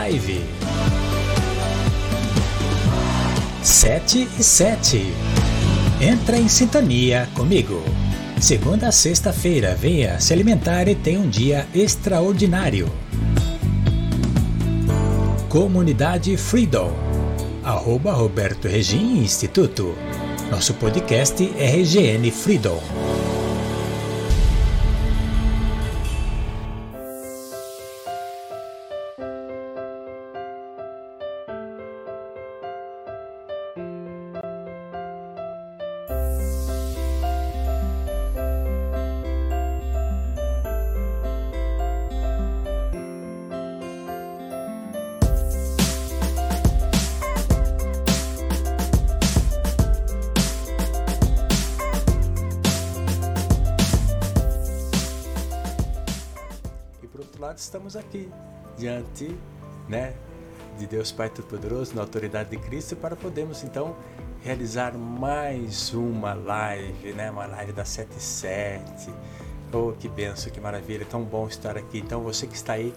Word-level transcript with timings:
Live. 0.00 0.40
7 3.60 4.28
e 4.38 4.44
7. 4.44 5.12
Entra 6.00 6.38
em 6.38 6.46
sintonia 6.46 7.28
comigo. 7.34 7.82
Segunda 8.40 8.86
a 8.88 8.92
sexta-feira, 8.92 9.74
venha 9.74 10.20
se 10.20 10.32
alimentar 10.32 10.86
e 10.86 10.94
tenha 10.94 11.18
um 11.18 11.28
dia 11.28 11.66
extraordinário. 11.74 12.88
Comunidade 15.48 16.36
Freedom. 16.36 16.92
Arroba 17.64 18.12
Roberto 18.12 18.68
Regim 18.68 19.18
Instituto. 19.18 19.96
Nosso 20.48 20.74
podcast 20.74 21.42
é 21.58 21.74
RGN 21.74 22.30
Freedom. 22.30 22.80
Estamos 57.56 57.96
aqui 57.96 58.30
diante, 58.76 59.36
né, 59.88 60.14
de 60.78 60.86
Deus 60.86 61.10
Pai 61.10 61.28
Todo-Poderoso, 61.28 61.94
na 61.94 62.02
autoridade 62.02 62.50
de 62.50 62.58
Cristo, 62.58 62.94
para 62.94 63.16
podermos 63.16 63.64
então 63.64 63.96
realizar 64.42 64.96
mais 64.96 65.92
uma 65.92 66.34
live, 66.34 67.12
né, 67.12 67.30
uma 67.30 67.46
live 67.46 67.72
da 67.72 67.84
77. 67.84 69.12
Oh, 69.72 69.92
que 69.92 70.08
benção, 70.08 70.52
que 70.52 70.60
maravilha, 70.60 71.04
tão 71.04 71.22
bom 71.24 71.48
estar 71.48 71.76
aqui. 71.76 71.98
Então, 71.98 72.22
você 72.22 72.46
que 72.46 72.54
está 72.54 72.74
aí 72.74 72.94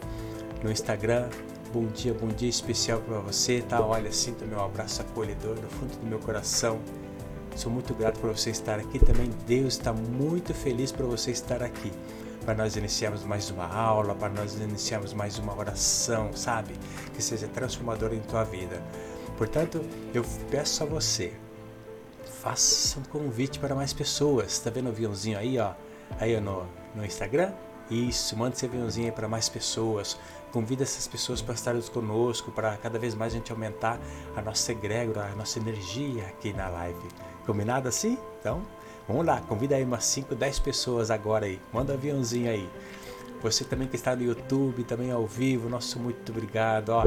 no 0.64 0.72
Instagram, 0.72 1.28
bom 1.74 1.86
dia, 1.88 2.14
bom 2.14 2.28
dia 2.28 2.50
especial 2.50 3.02
para 3.02 3.20
você, 3.20 3.62
tá? 3.62 3.82
Olha, 3.82 4.12
sinta 4.12 4.46
meu 4.46 4.64
abraço 4.64 5.02
acolhedor 5.02 5.56
do 5.56 5.68
fundo 5.68 5.98
do 5.98 6.06
meu 6.06 6.20
coração. 6.20 6.80
Sou 7.56 7.72
muito 7.72 7.94
grato 7.94 8.20
por 8.20 8.32
você 8.32 8.52
estar 8.52 8.80
aqui 8.80 9.00
também. 9.00 9.30
Deus 9.46 9.74
está 9.74 9.92
muito 9.92 10.54
feliz 10.54 10.92
por 10.92 11.06
você 11.08 11.32
estar 11.32 11.62
aqui 11.62 11.92
para 12.46 12.56
nós 12.56 12.76
iniciarmos 12.76 13.24
mais 13.24 13.50
uma 13.50 13.68
aula, 13.68 14.16
para 14.16 14.30
nós 14.30 14.56
iniciarmos 14.56 15.14
mais 15.14 15.38
uma 15.38 15.56
oração, 15.56 16.34
sabe? 16.34 16.74
Que 17.14 17.22
seja 17.22 17.48
transformadora 17.48 18.16
em 18.16 18.22
tua 18.22 18.44
vida. 18.44 18.82
Portanto, 19.38 19.82
eu 20.14 20.24
peço 20.50 20.84
a 20.84 20.86
você, 20.86 21.34
faça 22.42 23.00
um 23.00 23.04
convite 23.04 23.60
para 23.60 23.76
mais 23.76 23.94
pessoas. 23.94 24.54
Está 24.54 24.70
vendo 24.70 24.88
o 24.88 24.90
aviãozinho 24.90 25.38
aí, 25.38 25.58
ó? 25.60 25.74
Aí 26.20 26.40
no, 26.40 26.68
no 26.96 27.06
Instagram? 27.06 27.54
Isso, 27.90 28.38
manda 28.38 28.56
esse 28.56 28.66
aviãozinho 28.66 29.08
aí 29.08 29.12
para 29.12 29.28
mais 29.28 29.50
pessoas. 29.50 30.18
Convida 30.52 30.84
essas 30.84 31.08
pessoas 31.08 31.42
para 31.42 31.54
estarem 31.54 31.82
conosco, 31.82 32.52
para 32.52 32.76
cada 32.78 32.98
vez 32.98 33.14
mais 33.14 33.34
a 33.34 33.38
gente 33.38 33.52
aumentar 33.52 34.00
a 34.36 34.42
nossa 34.42 34.72
egrégora, 34.72 35.26
a 35.26 35.36
nossa 35.36 35.60
energia 35.60 36.26
aqui 36.28 36.54
na 36.54 36.70
live. 36.70 37.08
Combinado 37.46 37.88
assim? 37.88 38.18
Então, 38.40 38.62
Vamos 39.08 39.26
lá, 39.26 39.42
convida 39.42 39.76
aí 39.76 39.84
umas 39.84 40.06
5, 40.06 40.36
10 40.36 40.60
pessoas 40.60 41.12
agora 41.12 41.46
aí. 41.46 41.60
Manda 41.74 41.94
um 41.94 41.96
aviãozinho 41.96 42.50
aí. 42.50 42.70
Você 43.42 43.64
também 43.64 43.88
que 43.88 43.96
está 43.96 44.16
no 44.16 44.22
YouTube, 44.22 44.84
também 44.84 45.12
ao 45.12 45.26
vivo, 45.26 45.68
nosso 45.68 46.00
muito 46.00 46.32
obrigado. 46.32 46.90
Ó, 46.90 47.04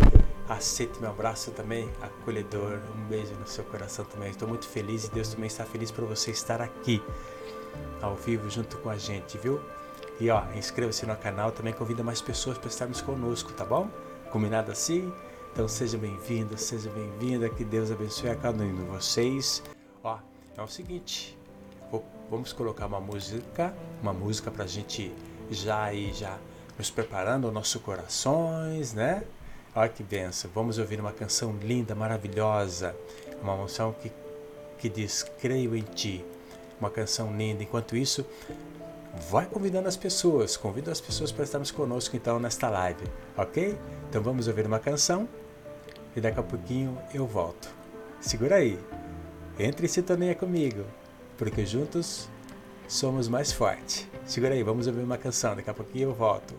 aceite 0.49 1.01
meu 1.01 1.11
abraço 1.11 1.53
também, 1.53 1.89
acolhedor. 2.03 2.81
Um 2.97 3.05
beijo 3.07 3.33
no 3.35 3.47
seu 3.47 3.63
coração 3.65 4.05
também. 4.05 4.31
Estou 4.31 4.49
muito 4.49 4.67
feliz 4.67 5.05
e 5.05 5.11
Deus 5.11 5.29
também 5.29 5.47
está 5.47 5.65
feliz 5.65 5.93
por 5.93 6.05
você 6.05 6.33
estar 6.33 6.61
aqui 6.61 7.01
ao 8.03 8.17
vivo 8.17 8.51
junto 8.51 8.77
com 8.79 8.91
a 8.91 8.97
gente, 8.97 9.39
viu? 9.39 9.61
E 10.21 10.29
ó, 10.31 10.43
inscreva-se 10.55 11.07
no 11.07 11.17
canal, 11.17 11.53
também 11.53 11.73
convida 11.73 12.03
mais 12.03 12.21
pessoas 12.21 12.59
para 12.59 12.69
estarmos 12.69 13.01
conosco, 13.01 13.53
tá 13.53 13.65
bom? 13.65 13.89
Combinado 14.31 14.71
assim? 14.71 15.13
Então 15.53 15.69
seja 15.69 15.97
bem-vindo, 15.97 16.59
seja 16.59 16.91
bem-vinda, 16.91 17.49
que 17.49 17.65
Deus 17.65 17.91
abençoe 17.91 18.31
a 18.31 18.37
cada 18.37 18.63
um 18.63 18.75
de 18.75 18.83
vocês. 18.83 19.63
Ó, 20.03 20.19
é 20.57 20.63
o 20.63 20.67
seguinte, 20.67 21.39
vamos 22.31 22.53
colocar 22.53 22.87
uma 22.87 23.01
música, 23.01 23.75
uma 24.01 24.13
música 24.13 24.51
para 24.51 24.65
a 24.65 24.67
gente 24.67 25.13
já 25.51 25.93
ir 25.93 26.15
já 26.15 26.39
nos 26.79 26.91
preparando 26.91 27.47
os 27.47 27.53
nossos 27.53 27.81
corações, 27.81 28.93
né? 28.93 29.23
Olha 29.75 29.89
que 29.89 30.03
benção. 30.03 30.51
Vamos 30.55 30.79
ouvir 30.79 31.01
uma 31.01 31.13
canção 31.13 31.57
linda, 31.61 31.95
maravilhosa, 31.95 32.95
uma 33.43 33.57
canção 33.57 33.93
que, 33.93 34.11
que 34.79 34.89
diz 34.89 35.23
Creio 35.41 35.77
em 35.77 35.83
Ti. 35.83 36.25
Uma 36.81 36.91
canção 36.91 37.37
linda. 37.37 37.63
Enquanto 37.63 37.97
isso, 37.97 38.25
vai 39.31 39.47
convidando 39.47 39.89
as 39.89 39.97
pessoas, 39.97 40.57
convida 40.57 40.91
as 40.91 41.01
pessoas 41.01 41.31
para 41.31 41.45
estarmos 41.45 41.71
conosco 41.71 42.17
então 42.17 42.39
nesta 42.39 42.69
live, 42.69 43.05
ok? 43.37 43.79
Então 44.09 44.23
vamos 44.23 44.49
ouvir 44.49 44.67
uma 44.67 44.79
canção 44.79 45.29
e 46.17 46.21
daqui 46.21 46.39
a 46.39 46.43
pouquinho 46.43 46.99
eu 47.13 47.27
volto. 47.27 47.69
Segura 48.21 48.57
aí, 48.57 48.79
entre 49.59 49.87
em 49.87 49.89
sintonia 49.89 50.35
comigo 50.35 50.85
porque 51.37 51.67
juntos 51.67 52.29
somos 52.89 53.29
mais 53.29 53.53
fortes. 53.53 54.07
Segura 54.25 54.55
aí, 54.55 54.63
vamos 54.63 54.87
ouvir 54.87 55.03
uma 55.03 55.19
canção, 55.19 55.57
daqui 55.57 55.71
a 55.71 55.75
pouquinho 55.75 56.11
eu 56.11 56.15
volto. 56.15 56.55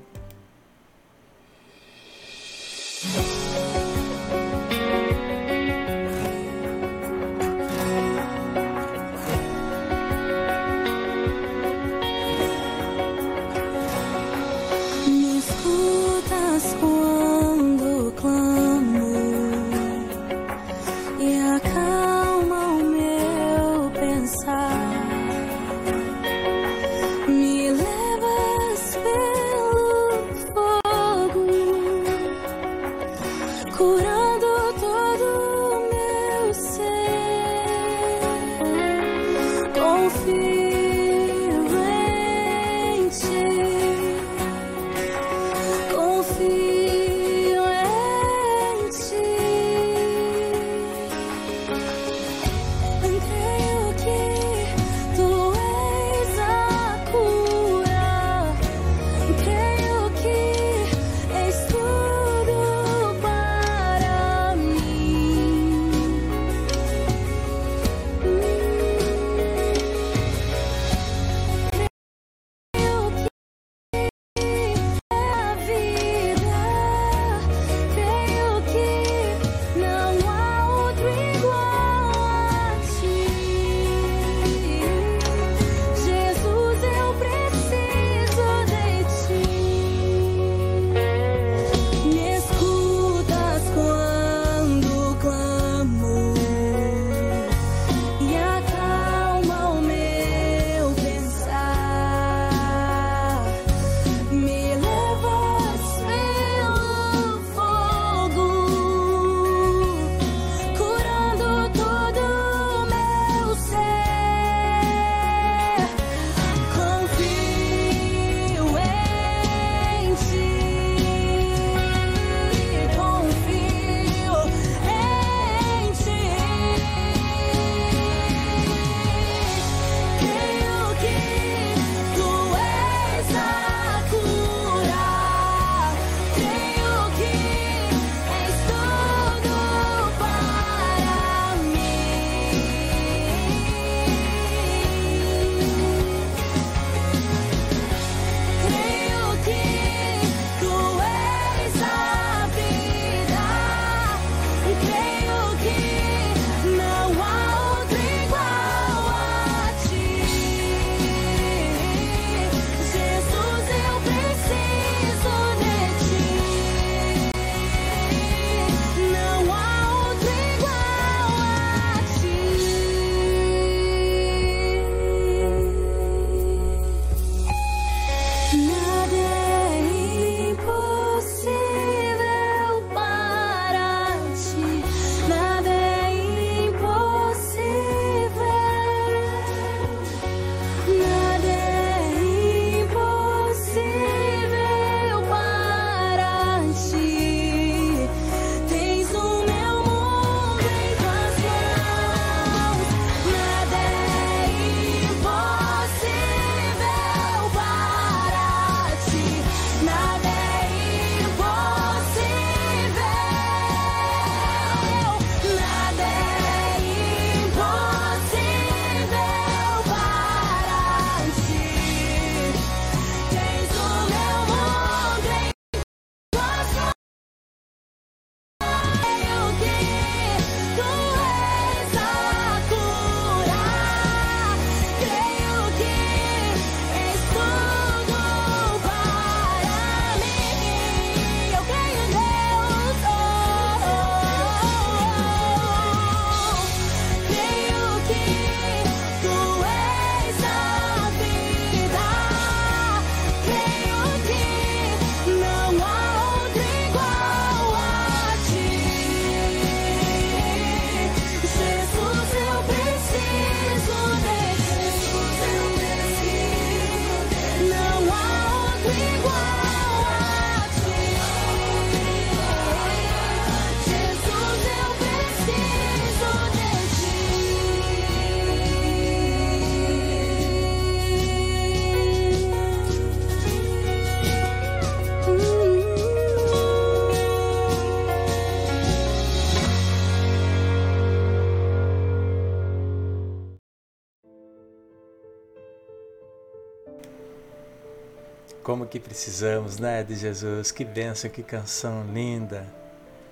Como 298.65 298.87
que 298.87 298.99
precisamos, 298.99 299.77
né, 299.77 300.03
de 300.03 300.15
Jesus? 300.15 300.71
Que 300.71 300.83
bênção, 300.83 301.29
que 301.29 301.43
canção 301.43 302.03
linda. 302.11 302.65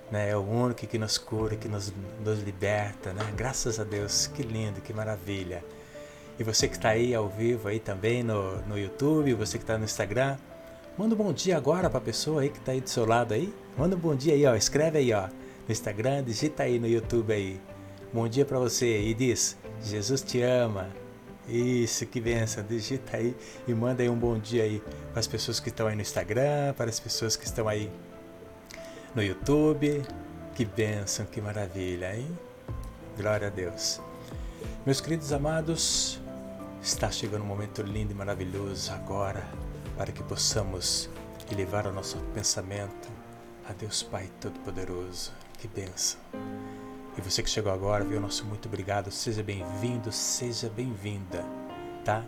Né? 0.08 0.30
É 0.30 0.36
o 0.36 0.40
único 0.40 0.86
que 0.86 0.96
nos 0.96 1.18
cura, 1.18 1.56
que 1.56 1.66
nos, 1.66 1.92
nos 2.24 2.38
liberta, 2.38 3.12
né? 3.12 3.34
Graças 3.36 3.80
a 3.80 3.82
Deus, 3.82 4.28
que 4.28 4.44
lindo, 4.44 4.80
que 4.80 4.92
maravilha. 4.92 5.64
E 6.38 6.44
você 6.44 6.68
que 6.68 6.76
está 6.76 6.90
aí 6.90 7.12
ao 7.12 7.28
vivo 7.28 7.66
aí 7.66 7.80
também 7.80 8.22
no, 8.22 8.58
no 8.58 8.78
YouTube, 8.78 9.34
você 9.34 9.58
que 9.58 9.64
está 9.64 9.76
no 9.76 9.84
Instagram, 9.84 10.36
manda 10.96 11.16
um 11.16 11.18
bom 11.18 11.32
dia 11.32 11.56
agora 11.56 11.90
para 11.90 11.98
a 11.98 12.02
pessoa 12.02 12.42
aí 12.42 12.48
que 12.48 12.58
está 12.58 12.70
aí 12.70 12.80
do 12.80 12.88
seu 12.88 13.04
lado 13.04 13.34
aí. 13.34 13.52
Manda 13.76 13.96
um 13.96 13.98
bom 13.98 14.14
dia 14.14 14.34
aí, 14.34 14.46
ó. 14.46 14.54
Escreve 14.54 14.98
aí, 14.98 15.12
ó, 15.12 15.26
no 15.26 15.72
Instagram, 15.72 16.22
digita 16.22 16.62
aí 16.62 16.78
no 16.78 16.86
YouTube 16.86 17.32
aí. 17.32 17.60
Bom 18.12 18.28
dia 18.28 18.44
para 18.44 18.60
você 18.60 19.00
e 19.00 19.12
diz: 19.12 19.56
Jesus 19.82 20.22
te 20.22 20.40
ama. 20.42 20.90
Isso, 21.48 22.06
que 22.06 22.20
benção. 22.20 22.64
Digita 22.64 23.16
aí 23.16 23.36
e 23.66 23.74
manda 23.74 24.02
aí 24.02 24.08
um 24.08 24.18
bom 24.18 24.38
dia 24.38 24.62
aí 24.62 24.82
para 25.10 25.20
as 25.20 25.26
pessoas 25.26 25.60
que 25.60 25.68
estão 25.68 25.86
aí 25.86 25.94
no 25.94 26.02
Instagram, 26.02 26.72
para 26.74 26.88
as 26.90 26.98
pessoas 26.98 27.36
que 27.36 27.44
estão 27.44 27.68
aí 27.68 27.90
no 29.14 29.22
YouTube. 29.22 30.02
Que 30.54 30.64
benção, 30.64 31.26
que 31.26 31.40
maravilha, 31.40 32.16
hein? 32.16 32.38
Glória 33.16 33.48
a 33.48 33.50
Deus. 33.50 34.00
Meus 34.86 35.00
queridos 35.00 35.32
amados, 35.32 36.20
está 36.82 37.10
chegando 37.10 37.42
um 37.42 37.46
momento 37.46 37.82
lindo 37.82 38.12
e 38.12 38.14
maravilhoso 38.14 38.92
agora 38.92 39.46
para 39.96 40.12
que 40.12 40.22
possamos 40.22 41.08
elevar 41.50 41.86
o 41.86 41.92
nosso 41.92 42.18
pensamento 42.34 43.08
a 43.68 43.72
Deus 43.72 44.02
Pai 44.02 44.30
Todo-Poderoso. 44.40 45.32
Que 45.58 45.68
benção. 45.68 46.20
E 47.16 47.20
você 47.20 47.44
que 47.44 47.50
chegou 47.50 47.72
agora, 47.72 48.04
viu? 48.04 48.20
Nosso 48.20 48.44
muito 48.44 48.66
obrigado. 48.66 49.08
Seja 49.08 49.40
bem-vindo, 49.40 50.10
seja 50.10 50.68
bem-vinda, 50.68 51.44
tá? 52.04 52.24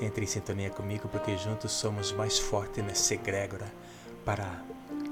Entre 0.00 0.24
em 0.24 0.26
sintonia 0.26 0.70
comigo, 0.70 1.06
porque 1.06 1.36
juntos 1.36 1.70
somos 1.72 2.10
mais 2.10 2.38
fortes 2.38 2.82
nessa 2.82 3.12
egrégora 3.12 3.70
para, 4.24 4.64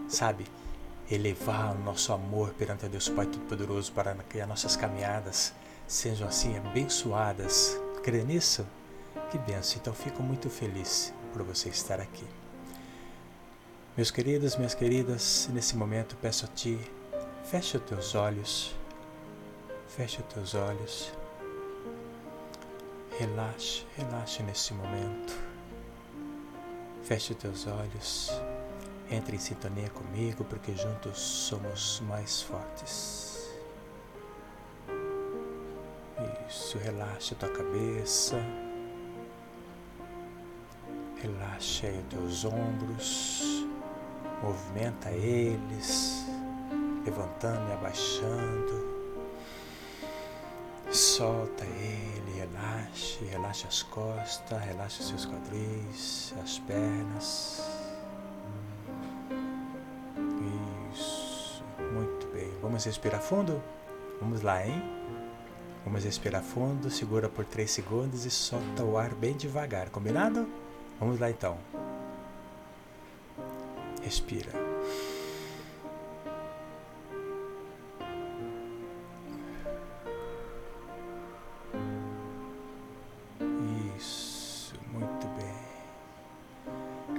sabe, 0.09 0.47
elevar 1.11 1.77
o 1.77 1.79
nosso 1.79 2.15
amor 2.15 2.55
perante 2.55 2.87
a 2.87 2.89
Deus 2.89 3.11
Pai 3.11 3.27
Todo-Poderoso 3.27 3.93
para 3.93 4.15
que 4.15 4.41
as 4.41 4.49
nossas 4.49 4.75
caminhadas 4.75 5.53
sejam 5.87 6.27
assim 6.27 6.57
abençoadas. 6.57 7.79
Crê 8.03 8.25
nisso? 8.25 8.67
Que 9.31 9.37
benção. 9.37 9.79
Então 9.83 9.93
fico 9.93 10.23
muito 10.23 10.49
feliz 10.49 11.13
por 11.35 11.43
você 11.43 11.69
estar 11.69 12.01
aqui. 12.01 12.25
Meus 13.95 14.11
queridos, 14.11 14.57
minhas 14.57 14.75
queridas, 14.75 15.47
nesse 15.53 15.77
momento 15.77 16.17
peço 16.23 16.47
a 16.47 16.49
Ti, 16.49 16.81
feche 17.45 17.77
os 17.77 17.83
teus 17.83 18.15
olhos 18.15 18.78
Feche 19.89 20.23
teus 20.23 20.55
olhos. 20.55 21.11
Relaxe, 23.19 23.85
relaxe 23.97 24.43
nesse 24.43 24.75
momento. 24.75 25.35
Feche 27.03 27.35
teus 27.35 27.67
olhos. 27.67 28.31
Entre 29.11 29.37
em 29.37 29.39
sintonia 29.39 29.89
comigo, 29.89 30.45
porque 30.45 30.77
juntos 30.77 31.19
somos 31.19 32.01
mais 32.01 32.43
fortes. 32.43 33.51
Isso, 36.49 36.77
relaxe 36.79 37.35
tua 37.35 37.49
cabeça. 37.49 38.37
Relaxe 41.17 41.87
aí 41.87 42.05
teus 42.11 42.45
ombros. 42.45 43.67
Movimenta 44.43 45.11
eles, 45.11 46.25
levantando 47.05 47.71
e 47.71 47.73
abaixando. 47.73 48.98
Solta 51.19 51.65
ele, 51.65 52.39
relaxe, 52.39 53.25
relaxe 53.25 53.67
as 53.67 53.83
costas, 53.83 54.63
relaxe 54.63 55.03
seus 55.03 55.27
quadris, 55.27 56.33
as 56.41 56.61
pernas. 56.61 57.69
Isso, 60.95 61.65
muito 61.93 62.29
bem. 62.29 62.49
Vamos 62.63 62.85
respirar 62.85 63.21
fundo? 63.21 63.61
Vamos 64.21 64.43
lá, 64.43 64.65
hein? 64.65 64.81
Vamos 65.85 66.05
respirar 66.05 66.41
fundo, 66.41 66.89
segura 66.89 67.29
por 67.29 67.45
3 67.45 67.69
segundos 67.69 68.25
e 68.25 68.31
solta 68.31 68.85
o 68.85 68.97
ar 68.97 69.13
bem 69.13 69.37
devagar, 69.37 69.91
combinado? 69.91 70.49
Vamos 71.01 71.19
lá 71.19 71.29
então. 71.29 71.59
Respira. 74.05 74.53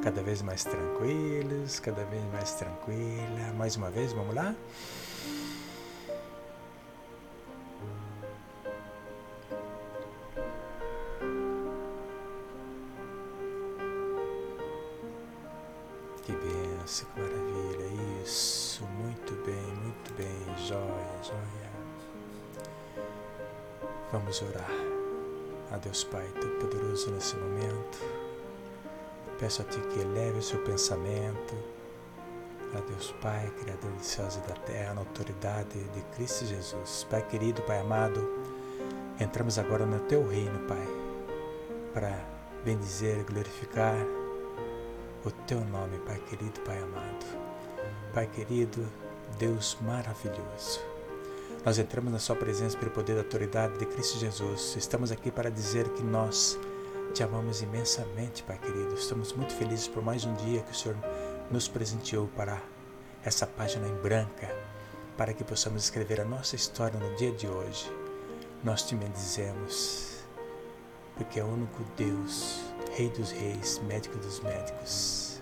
Cada 0.10 0.24
vez 0.24 0.42
mais 0.42 0.64
tranquilos, 0.64 1.80
cada 1.80 2.04
vez 2.06 2.24
mais 2.34 2.54
tranquila. 2.54 3.54
Mais 3.56 3.76
uma 3.76 3.92
vez, 3.92 4.12
vamos 4.12 4.34
lá? 4.34 4.56
Que 16.24 16.32
benção, 16.32 17.08
que 17.14 17.22
maravilha. 17.22 18.24
Isso, 18.24 18.84
muito 18.86 19.34
bem, 19.46 19.76
muito 19.76 20.14
bem. 20.16 20.58
Joia, 20.66 21.22
joia. 21.22 21.70
Vamos 24.12 24.42
orar 24.42 24.72
a 25.72 25.78
Deus 25.78 26.04
Pai 26.04 26.28
Todo-Poderoso 26.42 27.12
nesse 27.12 27.36
momento. 27.36 28.19
Peço 29.40 29.62
a 29.62 29.66
Ti 29.66 29.80
que 29.80 30.00
eleve 30.02 30.40
o 30.40 30.42
seu 30.42 30.60
pensamento 30.64 31.56
a 32.76 32.82
Deus 32.82 33.16
Pai, 33.22 33.50
Criador 33.62 33.92
dos 33.94 34.06
céus 34.06 34.36
e 34.36 34.40
da 34.48 34.54
terra, 34.54 34.94
na 34.94 35.00
autoridade 35.00 35.82
de 35.82 36.02
Cristo 36.14 36.46
Jesus. 36.46 37.08
Pai 37.10 37.26
querido, 37.26 37.62
Pai 37.62 37.80
amado, 37.80 38.30
entramos 39.20 39.58
agora 39.58 39.86
no 39.86 39.98
Teu 40.02 40.28
reino, 40.28 40.60
Pai, 40.68 40.88
para 41.94 42.14
bendizer, 42.66 43.24
glorificar 43.24 43.96
o 45.26 45.32
Teu 45.48 45.62
nome, 45.62 45.98
Pai 46.00 46.20
querido, 46.30 46.60
Pai 46.62 46.78
amado. 46.78 47.26
Pai 48.14 48.28
querido, 48.28 48.86
Deus 49.38 49.78
maravilhoso. 49.82 50.82
Nós 51.66 51.80
entramos 51.80 52.12
na 52.12 52.20
Sua 52.20 52.36
presença 52.36 52.78
pelo 52.78 52.92
poder 52.92 53.16
da 53.16 53.22
autoridade 53.22 53.78
de 53.78 53.86
Cristo 53.86 54.20
Jesus. 54.20 54.76
Estamos 54.76 55.12
aqui 55.12 55.32
para 55.32 55.50
dizer 55.50 55.88
que 55.90 56.04
nós 56.04 56.60
te 57.14 57.24
amamos 57.24 57.62
imensamente, 57.62 58.44
Pai 58.44 58.58
querido. 58.60 58.94
Estamos 58.94 59.34
muito 59.34 59.54
felizes 59.54 59.88
por 59.88 60.04
mais 60.04 60.26
um 60.26 60.34
dia 60.36 60.62
que 60.62 60.72
o 60.72 60.76
Senhor 60.76 60.98
nos 61.50 61.68
presenteou 61.68 62.28
para 62.28 62.62
essa 63.24 63.48
página 63.48 63.88
em 63.88 63.96
branca, 63.96 64.48
para 65.18 65.34
que 65.34 65.44
possamos 65.44 65.84
escrever 65.84 66.22
a 66.22 66.26
nossa 66.26 66.56
história 66.56 67.00
no 67.00 67.16
dia 67.16 67.32
de 67.32 67.48
hoje. 67.48 67.92
Nós 68.64 68.84
te 68.84 68.96
bendizemos, 68.96 70.24
porque 71.18 71.40
é 71.40 71.44
o 71.44 71.48
único 71.48 71.84
Deus, 71.98 72.62
Rei 72.96 73.10
dos 73.10 73.32
Reis, 73.32 73.82
Médico 73.88 74.18
dos 74.20 74.40
Médicos. 74.42 75.42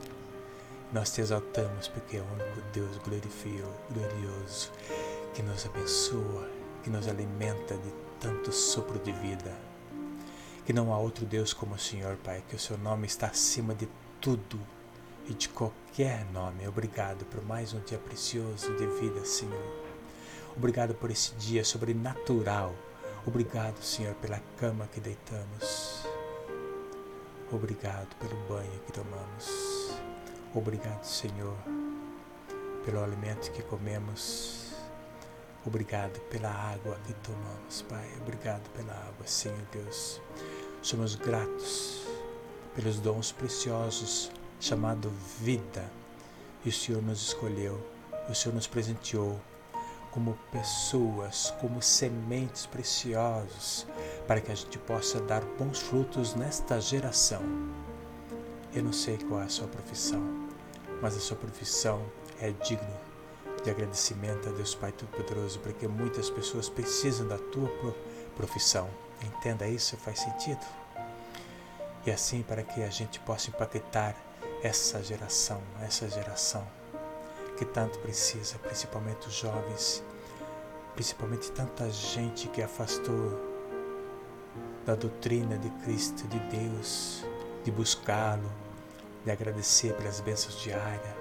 Nós 0.94 1.12
te 1.12 1.20
exaltamos, 1.20 1.90
porque 1.90 2.18
é 2.18 2.22
o 2.22 2.34
único 2.34 2.62
Deus 2.72 2.98
glorioso, 3.00 4.72
que 5.34 5.44
nos 5.44 5.66
abençoa, 5.66 6.48
que 6.82 6.90
nos 6.90 7.08
alimenta 7.08 7.76
de 7.76 7.94
tanto 8.22 8.54
sopro 8.54 8.98
de 9.00 9.12
vida 9.12 9.68
que 10.68 10.74
não 10.74 10.94
há 10.94 10.98
outro 11.00 11.26
Deus 11.26 11.54
como 11.54 11.76
o 11.76 11.80
Senhor, 11.80 12.18
Pai, 12.18 12.44
que 12.50 12.54
o 12.54 12.60
seu 12.60 12.78
nome 12.78 13.08
está 13.08 13.28
acima 13.28 13.74
de 13.74 13.88
tudo 14.20 14.60
e 15.26 15.34
de 15.34 15.48
qualquer 15.48 16.26
nome. 16.34 16.68
Obrigado 16.68 17.24
por 17.28 17.42
mais 17.42 17.72
um 17.72 17.80
dia 17.80 17.98
precioso 17.98 18.76
de 18.76 18.86
vida, 19.00 19.24
Senhor. 19.24 19.64
Obrigado 20.58 20.94
por 20.94 21.10
esse 21.10 21.34
dia 21.36 21.64
sobrenatural. 21.64 22.76
Obrigado, 23.26 23.82
Senhor, 23.82 24.14
pela 24.16 24.42
cama 24.60 24.90
que 24.92 25.00
deitamos. 25.00 26.06
Obrigado 27.50 28.14
pelo 28.18 28.36
banho 28.50 28.82
que 28.86 28.92
tomamos. 28.92 29.94
Obrigado, 30.54 31.06
Senhor, 31.06 31.56
pelo 32.84 33.02
alimento 33.02 33.54
que 33.54 33.64
comemos. 33.64 34.67
Obrigado 35.68 36.18
pela 36.30 36.50
água 36.50 36.98
que 37.06 37.14
tomamos, 37.16 37.82
Pai. 37.90 38.10
Obrigado 38.22 38.70
pela 38.70 38.94
água, 38.94 39.28
Senhor 39.28 39.60
Deus. 39.70 40.22
Somos 40.82 41.16
gratos 41.16 42.08
pelos 42.74 43.02
dons 43.02 43.34
preciosos 43.34 44.32
chamado 44.62 45.12
vida. 45.42 45.84
E 46.64 46.70
o 46.70 46.72
Senhor 46.72 47.02
nos 47.02 47.22
escolheu, 47.22 47.86
o 48.30 48.34
Senhor 48.34 48.56
nos 48.56 48.66
presenteou 48.66 49.38
como 50.12 50.40
pessoas, 50.54 51.54
como 51.60 51.82
sementes 51.82 52.66
preciosas, 52.66 53.86
para 54.26 54.40
que 54.40 54.54
a 54.54 54.56
gente 54.56 54.80
possa 54.80 55.20
dar 55.20 55.44
bons 55.60 55.80
frutos 55.80 56.34
nesta 56.34 56.80
geração. 56.80 57.42
Eu 58.74 58.86
não 58.86 58.94
sei 58.94 59.18
qual 59.18 59.42
é 59.42 59.46
a 59.46 59.50
sua 59.50 59.68
profissão, 59.68 60.24
mas 61.02 61.18
a 61.18 61.20
sua 61.20 61.36
profissão 61.36 62.02
é 62.40 62.52
digno 62.52 63.07
de 63.68 63.72
agradecimento 63.72 64.48
a 64.48 64.52
Deus 64.54 64.74
Pai 64.74 64.94
Todo-Poderoso, 64.94 65.60
porque 65.60 65.90
muitas 65.90 66.30
pessoas 66.30 66.70
precisam 66.70 67.28
da 67.28 67.38
tua 67.38 67.70
profissão. 68.34 68.90
Entenda 69.22 69.68
isso, 69.68 69.98
faz 69.98 70.20
sentido? 70.20 70.66
E 72.06 72.12
assim, 72.12 72.44
para 72.44 72.64
que 72.64 72.82
a 72.82 72.90
gente 72.90 73.20
possa 73.20 73.50
impactar 73.50 74.16
essa 74.64 75.04
geração, 75.04 75.62
essa 75.82 76.08
geração 76.10 76.66
que 77.58 77.66
tanto 77.66 78.00
precisa, 78.00 78.58
principalmente 78.60 79.28
os 79.28 79.34
jovens, 79.34 80.02
principalmente 80.94 81.52
tanta 81.52 81.90
gente 81.90 82.48
que 82.48 82.62
afastou 82.62 83.38
da 84.86 84.96
doutrina 84.96 85.58
de 85.58 85.70
Cristo, 85.84 86.26
de 86.30 86.40
Deus, 86.40 87.26
de 87.66 87.72
buscá-lo, 87.72 88.50
de 89.26 89.32
agradecer 89.32 89.94
pelas 89.96 90.22
bênçãos 90.22 90.58
diárias, 90.62 91.17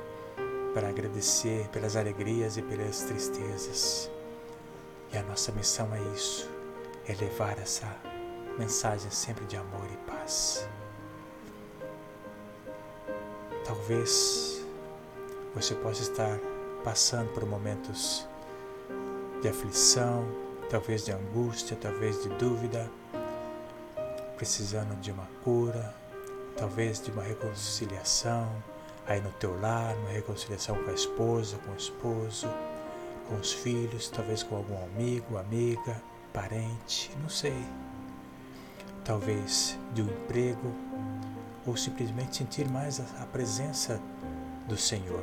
para 0.76 0.90
agradecer 0.90 1.66
pelas 1.68 1.96
alegrias 1.96 2.58
e 2.58 2.62
pelas 2.62 3.00
tristezas. 3.00 4.10
E 5.10 5.16
a 5.16 5.22
nossa 5.22 5.50
missão 5.52 5.88
é 5.94 6.14
isso, 6.14 6.50
é 7.08 7.14
levar 7.14 7.58
essa 7.58 7.90
mensagem 8.58 9.10
sempre 9.10 9.46
de 9.46 9.56
amor 9.56 9.88
e 9.90 9.96
paz. 10.10 10.68
Talvez 13.64 14.66
você 15.54 15.74
possa 15.76 16.02
estar 16.02 16.38
passando 16.84 17.32
por 17.32 17.46
momentos 17.46 18.28
de 19.40 19.48
aflição, 19.48 20.28
talvez 20.68 21.06
de 21.06 21.12
angústia, 21.12 21.74
talvez 21.80 22.22
de 22.22 22.28
dúvida, 22.28 22.90
precisando 24.36 24.94
de 25.00 25.10
uma 25.10 25.26
cura, 25.42 25.94
talvez 26.54 27.00
de 27.00 27.10
uma 27.10 27.22
reconciliação 27.22 28.75
aí 29.06 29.20
no 29.20 29.30
teu 29.32 29.58
lar, 29.60 29.94
uma 29.96 30.10
reconciliação 30.10 30.76
com 30.82 30.90
a 30.90 30.94
esposa, 30.94 31.56
com 31.58 31.72
o 31.72 31.76
esposo, 31.76 32.48
com 33.28 33.36
os 33.36 33.52
filhos, 33.52 34.08
talvez 34.08 34.42
com 34.42 34.56
algum 34.56 34.82
amigo, 34.84 35.36
amiga, 35.36 36.02
parente, 36.32 37.10
não 37.20 37.28
sei. 37.28 37.64
Talvez 39.04 39.78
de 39.94 40.02
um 40.02 40.06
emprego 40.06 40.74
ou 41.64 41.76
simplesmente 41.76 42.36
sentir 42.36 42.68
mais 42.68 43.00
a 43.00 43.26
presença 43.26 44.00
do 44.68 44.76
Senhor. 44.76 45.22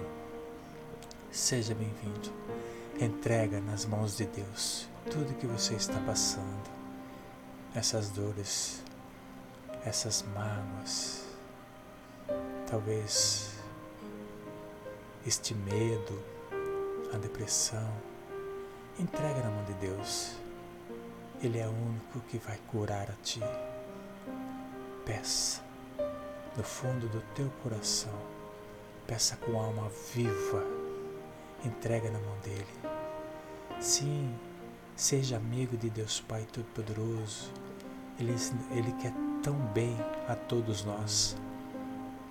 Seja 1.31 1.75
bem-vindo. 1.75 2.31
Entrega 2.99 3.59
nas 3.59 3.85
mãos 3.85 4.15
de 4.15 4.25
Deus 4.25 4.87
tudo 5.09 5.33
que 5.37 5.47
você 5.47 5.73
está 5.73 5.99
passando, 6.05 6.69
essas 7.75 8.09
dores, 8.09 8.81
essas 9.85 10.23
mágoas, 10.33 11.25
talvez 12.69 13.52
este 15.25 15.55
medo, 15.55 16.21
a 17.13 17.17
depressão. 17.17 17.91
Entrega 18.99 19.41
na 19.41 19.49
mão 19.49 19.63
de 19.63 19.73
Deus. 19.75 20.35
Ele 21.41 21.59
é 21.59 21.67
o 21.67 21.71
único 21.71 22.19
que 22.27 22.37
vai 22.37 22.59
curar 22.67 23.09
a 23.09 23.15
ti. 23.23 23.41
Peça 25.05 25.61
no 26.55 26.63
fundo 26.63 27.07
do 27.07 27.21
teu 27.33 27.49
coração. 27.61 28.13
Peça 29.07 29.37
com 29.37 29.59
alma 29.59 29.89
viva. 30.13 30.63
Entrega 31.65 32.11
na 32.11 32.19
mão 32.19 32.37
dele. 32.43 32.67
Sim, 33.79 34.33
seja 34.95 35.37
amigo 35.37 35.77
de 35.77 35.89
Deus 35.89 36.19
Pai 36.21 36.45
Todo-Poderoso. 36.51 37.51
Ele, 38.19 38.35
ele 38.71 38.91
quer 39.01 39.13
tão 39.41 39.55
bem 39.73 39.97
a 40.27 40.35
todos 40.35 40.83
nós. 40.83 41.37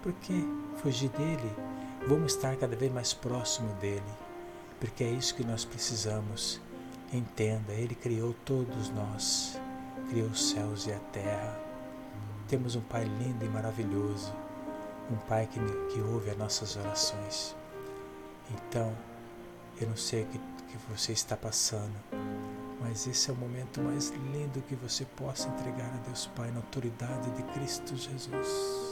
Por 0.02 0.12
que 0.14 0.44
fugir 0.76 1.08
dele? 1.10 1.71
Vamos 2.06 2.34
estar 2.34 2.56
cada 2.56 2.74
vez 2.74 2.92
mais 2.92 3.14
próximo 3.14 3.72
dele, 3.74 4.02
porque 4.80 5.04
é 5.04 5.10
isso 5.10 5.36
que 5.36 5.44
nós 5.44 5.64
precisamos. 5.64 6.60
Entenda, 7.12 7.72
ele 7.72 7.94
criou 7.94 8.34
todos 8.44 8.90
nós, 8.90 9.56
criou 10.10 10.28
os 10.28 10.50
céus 10.50 10.86
e 10.88 10.92
a 10.92 10.98
terra. 11.12 11.56
Temos 12.48 12.74
um 12.74 12.80
Pai 12.80 13.04
lindo 13.04 13.44
e 13.44 13.48
maravilhoso, 13.48 14.32
um 15.12 15.16
Pai 15.28 15.46
que, 15.46 15.60
que 15.94 16.00
ouve 16.00 16.30
as 16.30 16.36
nossas 16.36 16.76
orações. 16.76 17.54
Então, 18.50 18.92
eu 19.80 19.88
não 19.88 19.96
sei 19.96 20.24
o 20.24 20.26
que, 20.26 20.38
que 20.38 20.78
você 20.90 21.12
está 21.12 21.36
passando, 21.36 21.94
mas 22.80 23.06
esse 23.06 23.30
é 23.30 23.32
o 23.32 23.36
momento 23.36 23.80
mais 23.80 24.10
lindo 24.32 24.60
que 24.62 24.74
você 24.74 25.04
possa 25.04 25.48
entregar 25.48 25.86
a 25.86 26.08
Deus 26.08 26.26
Pai 26.34 26.50
na 26.50 26.58
autoridade 26.58 27.30
de 27.30 27.42
Cristo 27.54 27.96
Jesus. 27.96 28.91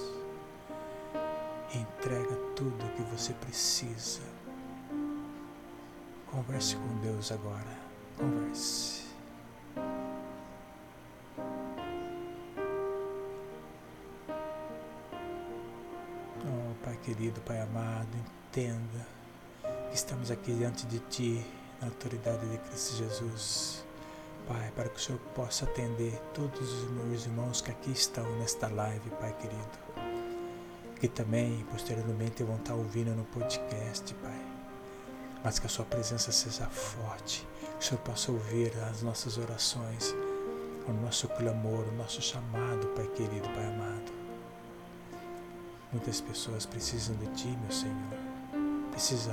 Entrega 1.75 2.35
tudo 2.57 2.85
o 2.85 2.91
que 2.97 3.03
você 3.03 3.33
precisa. 3.35 4.23
Converse 6.27 6.77
com 6.77 6.99
Deus 6.99 7.31
agora. 7.31 7.79
Converse. 8.17 9.05
Oh, 16.45 16.75
Pai 16.85 16.97
querido, 17.05 17.41
Pai 17.43 17.61
amado, 17.61 18.09
entenda 18.17 19.07
que 19.91 19.95
estamos 19.95 20.31
aqui 20.31 20.53
diante 20.53 20.87
de 20.87 20.99
Ti 21.01 21.47
na 21.81 21.87
autoridade 21.87 22.49
de 22.49 22.59
Cristo 22.59 22.97
Jesus. 22.97 23.85
Pai, 24.49 24.73
para 24.75 24.89
que 24.89 24.97
o 24.97 25.01
Senhor 25.01 25.21
possa 25.35 25.65
atender 25.65 26.21
todos 26.35 26.61
os 26.61 26.91
meus 26.91 27.27
irmãos 27.27 27.61
que 27.61 27.71
aqui 27.71 27.93
estão 27.93 28.25
nesta 28.39 28.69
live, 28.69 29.09
Pai 29.21 29.33
querido. 29.35 29.90
Que 31.01 31.09
também, 31.09 31.65
posteriormente, 31.71 32.45
vão 32.45 32.57
estar 32.57 32.75
ouvindo 32.75 33.11
no 33.17 33.25
podcast, 33.25 34.15
Pai. 34.15 34.41
Mas 35.43 35.59
que 35.59 35.67
a 35.67 35.71
Sua 35.71 35.85
presença 35.85 36.31
seja 36.31 36.67
forte, 36.67 37.49
que 37.79 37.85
o 37.85 37.89
Senhor 37.89 38.01
possa 38.03 38.31
ouvir 38.31 38.71
as 38.91 39.03
nossas 39.03 39.39
orações, 39.39 40.15
o 40.87 40.93
nosso 40.93 41.27
clamor, 41.29 41.89
o 41.89 41.97
nosso 41.97 42.21
chamado, 42.21 42.87
Pai 42.89 43.07
querido, 43.09 43.49
Pai 43.49 43.67
amado. 43.67 44.13
Muitas 45.91 46.21
pessoas 46.21 46.67
precisam 46.67 47.17
de 47.17 47.27
Ti, 47.29 47.49
meu 47.63 47.73
Senhor. 47.73 47.97
Precisa 48.91 49.33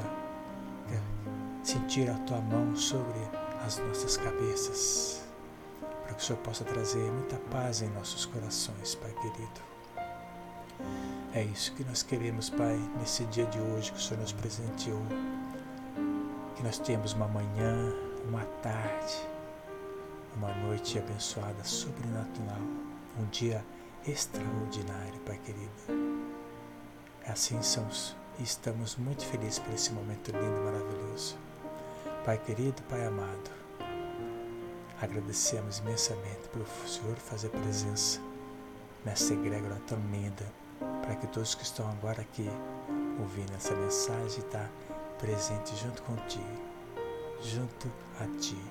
sentir 1.64 2.10
a 2.10 2.18
tua 2.20 2.40
mão 2.40 2.78
sobre 2.78 3.20
as 3.66 3.78
nossas 3.80 4.16
cabeças, 4.16 5.22
para 6.04 6.14
que 6.14 6.22
o 6.22 6.26
Senhor 6.26 6.40
possa 6.40 6.64
trazer 6.64 7.12
muita 7.12 7.36
paz 7.52 7.82
em 7.82 7.90
nossos 7.90 8.26
corações, 8.26 8.96
Pai 8.96 9.12
querido. 9.22 9.77
É 11.34 11.44
isso 11.44 11.74
que 11.74 11.84
nós 11.84 12.04
queremos, 12.04 12.50
Pai, 12.50 12.78
nesse 13.00 13.24
dia 13.26 13.46
de 13.46 13.60
hoje 13.60 13.92
que 13.92 13.98
o 13.98 14.02
Senhor 14.02 14.20
nos 14.22 14.32
presenteou. 14.32 15.02
Que 16.56 16.64
nós 16.64 16.80
temos 16.80 17.14
uma 17.14 17.28
manhã, 17.28 17.94
uma 18.28 18.44
tarde, 18.62 19.16
uma 20.36 20.54
noite 20.56 20.98
abençoada, 20.98 21.64
sobrenatural, 21.64 22.62
um 23.20 23.26
dia 23.32 23.64
extraordinário, 24.08 25.20
Pai 25.26 25.40
querido. 25.44 26.18
Assim 27.28 27.62
somos 27.62 28.16
e 28.40 28.44
estamos 28.44 28.96
muito 28.96 29.26
felizes 29.26 29.60
por 29.60 29.74
esse 29.74 29.92
momento 29.92 30.32
lindo 30.32 30.46
e 30.46 30.64
maravilhoso. 30.64 31.38
Pai 32.24 32.38
querido, 32.38 32.82
Pai 32.84 33.06
amado, 33.06 33.52
agradecemos 35.02 35.80
imensamente 35.80 36.48
pelo 36.52 36.66
Senhor 36.88 37.16
fazer 37.18 37.50
presença 37.50 38.20
nessa 39.06 39.34
egrégora 39.34 39.80
tão 39.88 40.00
linda, 40.12 40.46
para 41.08 41.16
que 41.16 41.28
todos 41.28 41.56
que 41.56 41.64
estão 41.64 41.90
agora 41.90 42.22
aqui 42.22 42.50
ouvindo 43.18 43.54
essa 43.56 43.74
mensagem 43.74 44.40
está 44.40 44.70
presente 45.18 45.74
junto 45.78 46.04
contigo, 46.04 46.44
junto 47.42 47.90
a 48.20 48.26
Ti, 48.38 48.62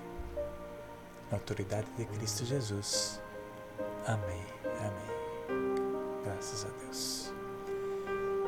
na 1.31 1.39
autoridade 1.39 1.87
de 1.97 2.05
Cristo 2.05 2.45
Jesus. 2.45 3.19
Amém, 4.07 4.45
amém. 4.81 6.23
Graças 6.25 6.67
a 6.67 6.69
Deus. 6.83 7.33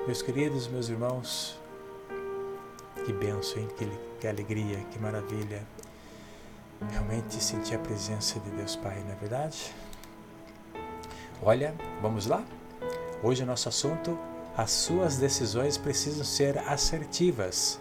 Meus 0.05 0.21
queridos, 0.21 0.69
meus 0.69 0.91
irmãos, 0.91 1.59
que 3.07 3.13
benção, 3.15 3.59
hein? 3.59 3.69
Que, 3.79 3.91
que 4.21 4.29
alegria, 4.29 4.85
que 4.91 4.99
maravilha. 4.99 5.67
Realmente 6.91 7.43
sentir 7.43 7.75
a 7.75 7.79
presença 7.79 8.39
de 8.39 8.51
Deus 8.51 8.77
Pai, 8.77 9.03
não 9.03 9.13
é 9.13 9.17
verdade? 9.17 9.75
Olha, 11.43 11.75
vamos 12.03 12.27
lá? 12.27 12.45
Hoje 13.21 13.45
nosso 13.45 13.69
assunto, 13.69 14.17
as 14.57 14.71
suas 14.71 15.17
decisões 15.17 15.77
precisam 15.77 16.25
ser 16.25 16.59
assertivas. 16.59 17.81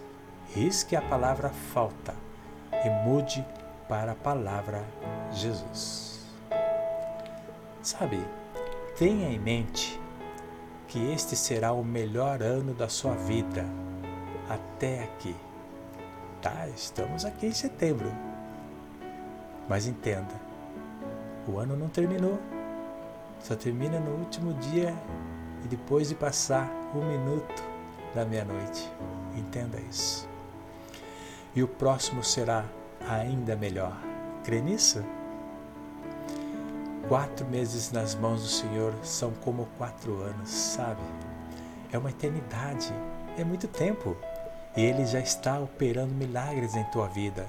Risque 0.52 0.96
a 0.96 1.02
palavra 1.02 1.50
falta 1.50 2.12
e 2.72 2.90
mude 3.06 3.46
para 3.88 4.12
a 4.12 4.16
palavra 4.16 4.84
Jesus. 5.32 6.26
Sabe, 7.82 8.18
tenha 8.98 9.28
em 9.28 9.38
mente 9.38 10.00
que 10.88 11.12
este 11.12 11.36
será 11.36 11.72
o 11.72 11.84
melhor 11.84 12.42
ano 12.42 12.74
da 12.74 12.88
sua 12.88 13.14
vida 13.14 13.64
até 14.48 15.04
aqui. 15.04 15.36
Tá, 16.42 16.66
estamos 16.74 17.24
aqui 17.24 17.46
em 17.46 17.52
setembro. 17.52 18.10
Mas 19.68 19.86
entenda, 19.86 20.34
o 21.46 21.58
ano 21.58 21.76
não 21.76 21.88
terminou. 21.88 22.40
Só 23.40 23.54
termina 23.54 23.98
no 24.00 24.10
último 24.12 24.54
dia 24.54 24.94
e 25.64 25.68
depois 25.68 26.08
de 26.08 26.14
passar 26.14 26.70
um 26.94 27.04
minuto 27.04 27.62
da 28.14 28.24
meia-noite. 28.24 28.90
Entenda 29.36 29.78
isso. 29.88 30.28
E 31.54 31.62
o 31.62 31.68
próximo 31.68 32.22
será 32.22 32.64
ainda 33.08 33.56
melhor. 33.56 33.96
Crê 34.44 34.60
nisso? 34.60 35.04
Quatro 37.08 37.46
meses 37.46 37.90
nas 37.90 38.14
mãos 38.14 38.42
do 38.42 38.48
Senhor 38.48 38.92
são 39.02 39.32
como 39.42 39.66
quatro 39.78 40.20
anos, 40.20 40.50
sabe? 40.50 41.00
é 41.92 41.98
uma 41.98 42.10
eternidade, 42.10 42.92
é 43.36 43.44
muito 43.44 43.66
tempo. 43.68 44.16
E 44.76 44.82
Ele 44.82 45.06
já 45.06 45.18
está 45.18 45.58
operando 45.58 46.14
milagres 46.14 46.74
em 46.74 46.84
tua 46.84 47.08
vida. 47.08 47.46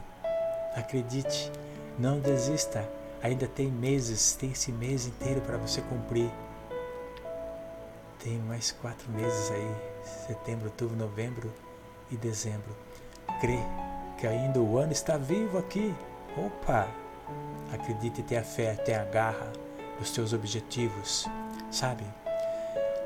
Acredite, 0.76 1.52
não 1.98 2.20
desista. 2.20 2.88
Ainda 3.22 3.48
tem 3.48 3.70
meses, 3.70 4.34
tem 4.36 4.52
esse 4.52 4.72
mês 4.72 5.06
inteiro 5.06 5.42
para 5.42 5.58
você 5.58 5.82
cumprir. 5.82 6.32
Tem 8.24 8.38
mais 8.40 8.72
quatro 8.72 9.10
meses 9.12 9.52
aí: 9.52 9.76
setembro, 10.28 10.66
outubro, 10.68 10.96
novembro 10.96 11.54
e 12.10 12.16
dezembro. 12.16 12.76
Crê 13.42 13.60
que 14.18 14.26
ainda 14.26 14.60
o 14.60 14.78
ano 14.78 14.92
está 14.92 15.18
vivo 15.18 15.58
aqui. 15.58 15.94
Opa! 16.38 16.88
Acredite, 17.74 18.24
tenha 18.24 18.44
fé, 18.44 18.76
tenha 18.76 19.04
garra 19.06 19.52
nos 20.00 20.12
teus 20.12 20.34
objetivos. 20.34 21.26
Sabe? 21.72 22.04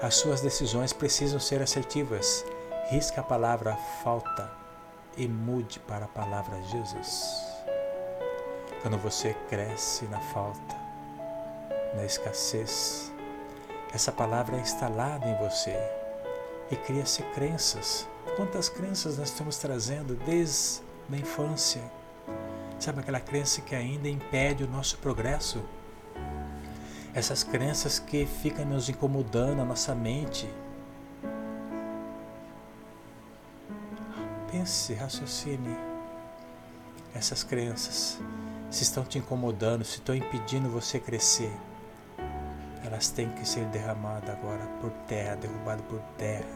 As 0.01 0.15
suas 0.15 0.41
decisões 0.41 0.93
precisam 0.93 1.39
ser 1.39 1.61
assertivas. 1.61 2.45
Risca 2.89 3.21
a 3.21 3.23
palavra 3.23 3.75
falta 4.03 4.51
e 5.17 5.27
mude 5.27 5.79
para 5.79 6.05
a 6.05 6.09
palavra 6.09 6.61
Jesus. 6.63 7.52
Quando 8.83 8.97
você 8.97 9.33
cresce 9.47 10.03
na 10.07 10.19
falta, 10.19 10.75
na 11.95 12.03
escassez, 12.03 13.13
essa 13.93 14.11
palavra 14.11 14.57
é 14.57 14.59
instalada 14.59 15.25
em 15.25 15.37
você 15.37 15.73
e 16.69 16.75
cria-se 16.75 17.23
crenças. 17.33 18.05
Quantas 18.35 18.67
crenças 18.67 19.17
nós 19.17 19.29
estamos 19.29 19.57
trazendo 19.57 20.15
desde 20.25 20.81
a 21.09 21.15
infância? 21.15 21.81
Sabe 22.77 22.99
aquela 22.99 23.21
crença 23.21 23.61
que 23.61 23.73
ainda 23.73 24.09
impede 24.09 24.65
o 24.65 24.67
nosso 24.67 24.97
progresso? 24.97 25.63
Essas 27.13 27.41
crenças 27.41 27.99
que 27.99 28.25
ficam 28.25 28.65
nos 28.65 28.89
incomodando 28.89 29.61
a 29.61 29.65
nossa 29.65 29.95
mente. 29.95 30.53
Pense, 34.51 34.93
raciocine. 34.93 35.73
Essas 37.15 37.43
crenças 37.43 38.19
se 38.73 38.81
estão 38.81 39.05
te 39.05 39.19
incomodando, 39.19 39.85
se 39.85 39.97
estão 39.97 40.15
impedindo 40.15 40.67
você 40.67 40.99
crescer, 40.99 41.53
elas 42.83 43.07
têm 43.09 43.29
que 43.29 43.47
ser 43.47 43.65
derramadas 43.67 44.31
agora 44.31 44.65
por 44.81 44.89
terra, 45.07 45.35
derrubadas 45.35 45.85
por 45.85 45.99
terra, 46.17 46.49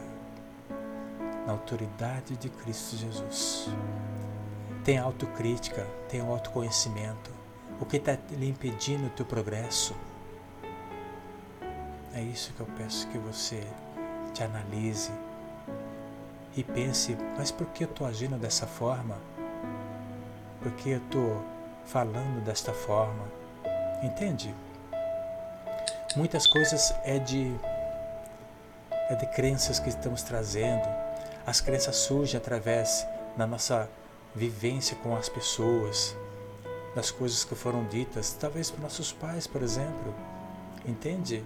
na 1.46 1.52
autoridade 1.52 2.36
de 2.36 2.48
Cristo 2.48 2.96
Jesus. 2.96 3.68
Tem 4.82 4.98
autocrítica, 4.98 5.86
tem 6.08 6.20
autoconhecimento. 6.20 7.30
O 7.80 7.86
que 7.86 7.98
está 7.98 8.18
lhe 8.32 8.48
impedindo 8.48 9.06
o 9.06 9.10
teu 9.10 9.24
progresso? 9.24 9.94
É 12.12 12.20
isso 12.20 12.52
que 12.54 12.60
eu 12.60 12.66
peço 12.76 13.06
que 13.10 13.18
você 13.18 13.64
te 14.34 14.42
analise 14.42 15.12
e 16.56 16.64
pense, 16.64 17.16
mas 17.36 17.52
por 17.52 17.68
que 17.68 17.84
eu 17.84 17.88
estou 17.88 18.08
agindo 18.08 18.36
dessa 18.36 18.66
forma? 18.66 19.16
Por 20.60 20.72
que 20.72 20.90
eu 20.90 20.98
estou 20.98 21.57
falando 21.88 22.44
desta 22.44 22.72
forma. 22.72 23.24
Entende? 24.02 24.54
Muitas 26.16 26.46
coisas 26.46 26.94
é 27.04 27.18
de 27.18 27.54
é 29.10 29.14
de 29.14 29.26
crenças 29.26 29.78
que 29.78 29.88
estamos 29.88 30.22
trazendo. 30.22 30.86
As 31.46 31.60
crenças 31.60 31.96
surgem 31.96 32.36
através 32.36 33.06
da 33.36 33.46
nossa 33.46 33.88
vivência 34.34 34.96
com 35.02 35.16
as 35.16 35.30
pessoas, 35.30 36.14
das 36.94 37.10
coisas 37.10 37.42
que 37.42 37.54
foram 37.54 37.86
ditas, 37.86 38.36
talvez 38.38 38.70
por 38.70 38.80
nossos 38.80 39.12
pais, 39.12 39.46
por 39.46 39.62
exemplo. 39.62 40.14
Entende? 40.84 41.42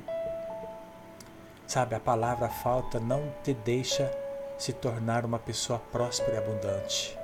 Sabe, 1.68 1.94
a 1.94 2.00
palavra 2.00 2.48
falta 2.48 2.98
não 2.98 3.33
te 3.44 3.55
deixa 3.55 4.11
se 4.59 4.72
tornar 4.72 5.24
uma 5.24 5.38
pessoa 5.38 5.78
próspera 5.78 6.35
e 6.35 6.38
abundante. 6.38 7.16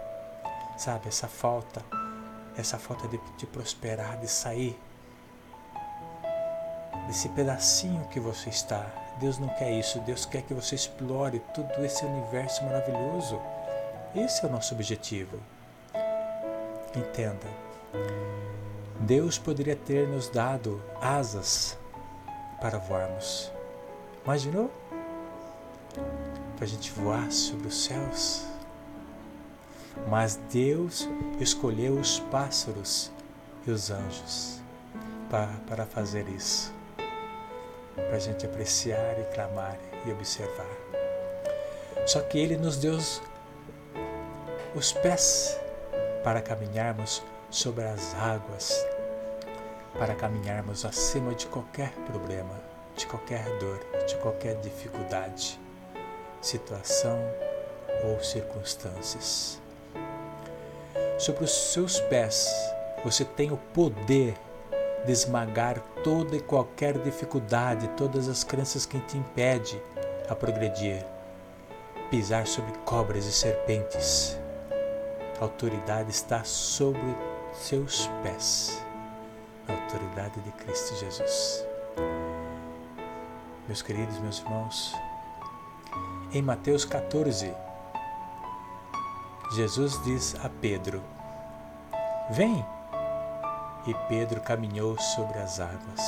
Sabe, 0.77 1.09
essa 1.09 1.27
falta 1.27 1.85
essa 2.59 2.77
falta 2.77 3.07
de, 3.07 3.21
de 3.37 3.47
prosperar, 3.47 4.19
de 4.19 4.27
sair 4.27 4.79
desse 7.07 7.29
pedacinho 7.31 8.05
que 8.09 8.19
você 8.19 8.51
está. 8.51 8.85
Deus 9.21 9.39
não 9.39 9.49
quer 9.49 9.71
isso, 9.71 10.01
Deus 10.01 10.27
quer 10.27 10.43
que 10.43 10.53
você 10.53 10.75
explore 10.75 11.41
todo 11.55 11.85
esse 11.85 12.05
universo 12.05 12.65
maravilhoso. 12.65 13.41
Esse 14.15 14.45
é 14.45 14.49
o 14.49 14.53
nosso 14.53 14.75
objetivo. 14.75 15.39
Entenda. 16.97 17.47
Deus 19.01 19.39
poderia 19.39 19.77
ter 19.77 20.09
nos 20.09 20.29
dado 20.29 20.83
asas 21.01 21.79
para 22.61 22.79
voarmos. 22.79 23.53
Imaginou? 24.25 24.71
Para 26.57 26.65
a 26.65 26.69
gente 26.69 26.91
voar 26.91 27.31
sobre 27.31 27.69
os 27.69 27.85
céus? 27.85 28.58
Mas 30.07 30.37
Deus 30.51 31.09
escolheu 31.41 31.95
os 31.95 32.21
pássaros 32.21 33.11
e 33.67 33.71
os 33.71 33.91
anjos 33.91 34.61
para, 35.31 35.53
para 35.67 35.87
fazer 35.87 36.29
isso. 36.29 36.73
Para 37.95 38.17
a 38.17 38.19
gente 38.21 38.47
apreciar 38.47 39.19
e 39.19 39.25
clamar 39.35 39.79
e 40.07 40.13
observar. 40.13 40.67
Só 42.07 42.21
que 42.21 42.39
Ele 42.39 42.57
nos 42.57 42.77
deu 42.77 42.97
os 44.75 44.93
pés 44.93 45.59
para 46.25 46.41
caminharmos 46.41 47.23
sobre 47.51 47.85
as 47.85 48.15
águas, 48.15 48.73
para 49.99 50.15
caminharmos 50.15 50.85
acima 50.85 51.35
de 51.35 51.47
qualquer 51.47 51.91
problema, 52.07 52.55
de 52.97 53.07
qualquer 53.07 53.45
dor, 53.59 53.81
de 54.07 54.17
qualquer 54.17 54.57
dificuldade, 54.61 55.59
situação 56.41 57.19
ou 58.05 58.23
circunstâncias. 58.23 59.61
Sobre 61.19 61.43
os 61.43 61.51
seus 61.51 61.99
pés 61.99 62.49
você 63.05 63.25
tem 63.25 63.51
o 63.51 63.57
poder 63.75 64.37
de 65.05 65.11
esmagar 65.11 65.81
toda 66.05 66.37
e 66.37 66.41
qualquer 66.41 66.97
dificuldade, 66.97 67.89
todas 67.97 68.29
as 68.29 68.45
crenças 68.45 68.87
que 68.87 69.01
te 69.01 69.19
impede 69.19 69.83
a 70.29 70.35
progredir. 70.37 71.05
Pisar 72.09 72.47
sobre 72.47 72.73
cobras 72.85 73.27
e 73.27 73.33
serpentes. 73.33 74.39
A 75.41 75.45
autoridade 75.45 76.11
está 76.11 76.45
sobre 76.45 77.17
seus 77.53 78.09
pés. 78.23 78.81
A 79.67 79.73
autoridade 79.73 80.41
de 80.41 80.53
Cristo 80.53 80.97
Jesus. 80.97 81.67
Meus 83.67 83.83
queridos, 83.83 84.19
meus 84.21 84.39
irmãos, 84.39 84.95
em 86.33 86.41
Mateus 86.41 86.85
14, 86.85 87.53
Jesus 89.51 90.03
diz 90.05 90.37
a 90.45 90.49
Pedro: 90.49 91.03
Vem! 92.31 92.65
E 93.87 93.95
Pedro 94.07 94.43
caminhou 94.43 94.99
sobre 95.01 95.39
as 95.39 95.59
águas. 95.59 96.01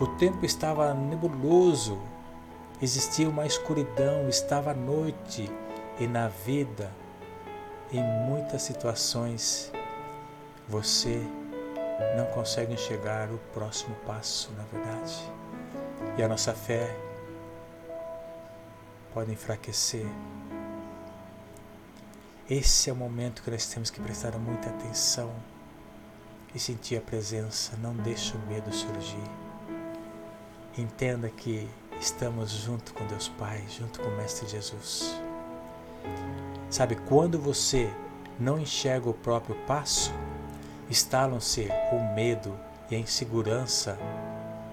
O 0.00 0.06
tempo 0.16 0.46
estava 0.46 0.94
nebuloso, 0.94 2.00
existia 2.80 3.28
uma 3.28 3.44
escuridão, 3.44 4.26
estava 4.28 4.72
noite, 4.72 5.50
e 6.00 6.06
na 6.06 6.28
vida, 6.28 6.90
em 7.92 8.02
muitas 8.02 8.62
situações, 8.62 9.70
você 10.66 11.22
não 12.16 12.24
consegue 12.26 12.72
enxergar 12.72 13.30
o 13.30 13.38
próximo 13.52 13.94
passo, 14.06 14.50
na 14.52 14.64
verdade. 14.64 15.30
E 16.16 16.22
a 16.22 16.28
nossa 16.28 16.54
fé 16.54 16.96
pode 19.12 19.30
enfraquecer 19.30 20.06
esse 22.52 22.90
é 22.90 22.92
o 22.92 22.96
momento 22.96 23.42
que 23.42 23.50
nós 23.50 23.66
temos 23.66 23.88
que 23.88 23.98
prestar 23.98 24.32
muita 24.38 24.68
atenção 24.68 25.32
e 26.54 26.58
sentir 26.58 26.98
a 26.98 27.00
presença. 27.00 27.78
Não 27.78 27.94
deixe 27.94 28.36
o 28.36 28.38
medo 28.40 28.70
surgir. 28.70 29.30
Entenda 30.76 31.30
que 31.30 31.66
estamos 31.98 32.50
junto 32.50 32.92
com 32.92 33.06
Deus 33.06 33.28
Pai, 33.28 33.64
junto 33.70 34.00
com 34.00 34.08
o 34.08 34.16
Mestre 34.18 34.46
Jesus. 34.46 35.18
Sabe, 36.68 36.96
quando 37.08 37.38
você 37.38 37.90
não 38.38 38.60
enxerga 38.60 39.08
o 39.08 39.14
próprio 39.14 39.56
passo, 39.66 40.12
instalam-se 40.90 41.70
o 41.90 42.14
medo 42.14 42.54
e 42.90 42.96
a 42.96 42.98
insegurança 42.98 43.96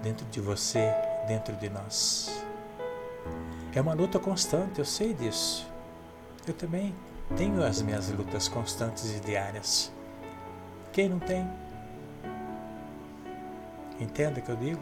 dentro 0.04 0.26
de 0.26 0.42
você, 0.42 0.92
dentro 1.30 1.56
de 1.56 1.70
nós. 1.70 2.44
É 3.74 3.80
uma 3.80 3.94
luta 3.94 4.20
constante, 4.20 4.80
eu 4.80 4.86
sei 4.86 5.14
disso. 5.14 5.66
Eu 6.46 6.54
também 6.54 6.94
tenho 7.36 7.64
as 7.64 7.82
minhas 7.82 8.10
lutas 8.10 8.48
constantes 8.48 9.16
e 9.16 9.20
diárias. 9.20 9.92
Quem 10.92 11.10
não 11.10 11.20
tem? 11.20 11.48
Entenda 14.00 14.40
o 14.40 14.44
que 14.44 14.50
eu 14.50 14.56
digo? 14.56 14.82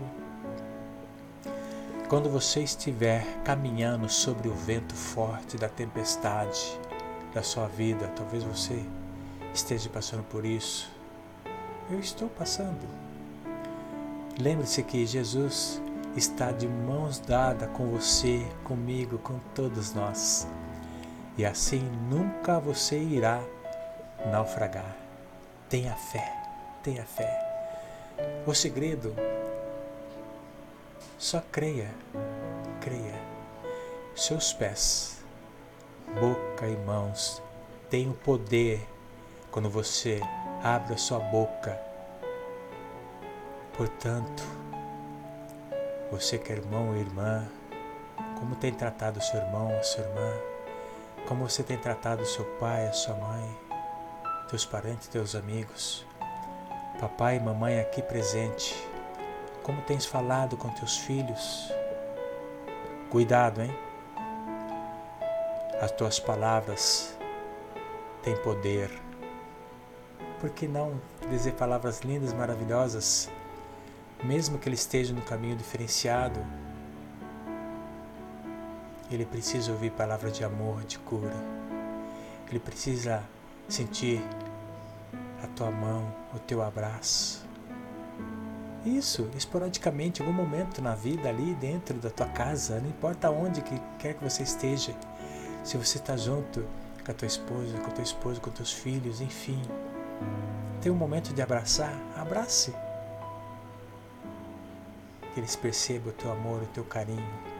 Quando 2.07 2.29
você 2.29 2.61
estiver 2.61 3.25
caminhando 3.43 4.07
sobre 4.07 4.47
o 4.47 4.53
vento 4.53 4.95
forte 4.95 5.57
da 5.57 5.67
tempestade 5.67 6.79
da 7.33 7.43
sua 7.43 7.67
vida, 7.67 8.07
talvez 8.15 8.43
você 8.43 8.81
esteja 9.53 9.89
passando 9.89 10.23
por 10.23 10.45
isso. 10.45 10.89
Eu 11.89 11.99
estou 11.99 12.29
passando. 12.29 12.87
Lembre-se 14.39 14.83
que 14.83 15.05
Jesus 15.05 15.81
está 16.15 16.51
de 16.51 16.67
mãos 16.67 17.19
dadas 17.19 17.69
com 17.71 17.87
você, 17.87 18.45
comigo, 18.63 19.17
com 19.17 19.39
todos 19.53 19.93
nós. 19.93 20.47
E 21.37 21.45
assim 21.45 21.81
nunca 22.09 22.59
você 22.59 22.97
irá 22.97 23.39
naufragar. 24.31 24.95
Tenha 25.69 25.93
fé, 25.95 26.33
tenha 26.81 27.05
fé. 27.05 27.45
O 28.45 28.55
segredo, 28.55 29.13
só 31.17 31.41
creia, 31.51 31.91
creia. 32.81 33.21
Seus 34.15 34.51
pés, 34.51 35.23
boca 36.19 36.67
e 36.67 36.75
mãos 36.77 37.41
têm 37.89 38.09
o 38.09 38.13
poder 38.13 38.87
quando 39.51 39.69
você 39.69 40.19
abre 40.63 40.95
a 40.95 40.97
sua 40.97 41.19
boca. 41.19 41.79
Portanto, 43.75 44.43
você 46.11 46.39
que 46.39 46.51
é 46.51 46.55
irmão 46.55 46.89
ou 46.89 46.95
irmã, 46.95 47.47
como 48.39 48.55
tem 48.55 48.73
tratado 48.73 49.21
seu 49.21 49.39
irmão, 49.39 49.69
a 49.77 49.83
sua 49.83 50.03
irmã, 50.03 50.33
como 51.27 51.47
você 51.47 51.61
tem 51.61 51.77
tratado 51.77 52.25
seu 52.25 52.45
pai, 52.59 52.87
a 52.87 52.93
sua 52.93 53.15
mãe, 53.15 53.57
teus 54.49 54.65
parentes, 54.65 55.07
teus 55.07 55.35
amigos, 55.35 56.05
papai 56.99 57.37
e 57.37 57.39
mamãe 57.39 57.79
aqui 57.79 58.01
presente, 58.01 58.75
como 59.61 59.81
tens 59.81 60.05
falado 60.05 60.55
com 60.57 60.69
teus 60.69 60.97
filhos. 60.97 61.71
Cuidado, 63.09 63.61
hein? 63.61 63.75
As 65.81 65.91
tuas 65.91 66.19
palavras 66.19 67.17
têm 68.23 68.35
poder. 68.37 68.89
Por 70.39 70.49
que 70.49 70.67
não 70.67 70.99
dizer 71.29 71.53
palavras 71.53 72.01
lindas, 72.01 72.33
maravilhosas? 72.33 73.29
mesmo 74.23 74.57
que 74.57 74.67
ele 74.67 74.75
esteja 74.75 75.13
no 75.13 75.21
caminho 75.21 75.55
diferenciado, 75.55 76.39
ele 79.09 79.25
precisa 79.25 79.71
ouvir 79.71 79.91
palavras 79.91 80.33
de 80.33 80.43
amor, 80.43 80.83
de 80.83 80.99
cura. 80.99 81.35
Ele 82.49 82.59
precisa 82.59 83.23
sentir 83.67 84.21
a 85.43 85.47
tua 85.47 85.71
mão, 85.71 86.13
o 86.33 86.39
teu 86.39 86.61
abraço. 86.61 87.45
Isso, 88.85 89.29
esporadicamente, 89.35 90.21
em 90.21 90.25
algum 90.25 90.35
momento 90.35 90.81
na 90.81 90.95
vida, 90.95 91.27
ali 91.27 91.53
dentro 91.55 91.97
da 91.97 92.09
tua 92.09 92.27
casa, 92.27 92.79
não 92.79 92.89
importa 92.89 93.29
onde 93.29 93.61
que 93.61 93.79
quer 93.99 94.13
que 94.13 94.23
você 94.23 94.43
esteja. 94.43 94.95
Se 95.63 95.77
você 95.77 95.97
está 95.97 96.15
junto 96.15 96.65
com 97.03 97.11
a 97.11 97.13
tua 97.13 97.27
esposa, 97.27 97.77
com 97.79 97.89
o 97.89 97.93
teu 97.93 98.03
esposo, 98.03 98.39
com 98.39 98.49
os 98.49 98.55
teus 98.55 98.71
filhos, 98.71 99.19
enfim. 99.19 99.61
Tem 100.81 100.91
um 100.91 100.95
momento 100.95 101.33
de 101.33 101.41
abraçar, 101.41 101.93
abrace 102.15 102.73
que 105.33 105.39
eles 105.41 105.55
percebam 105.55 106.09
o 106.09 106.13
teu 106.13 106.31
amor, 106.31 106.63
o 106.63 106.67
teu 106.67 106.83
carinho. 106.83 107.56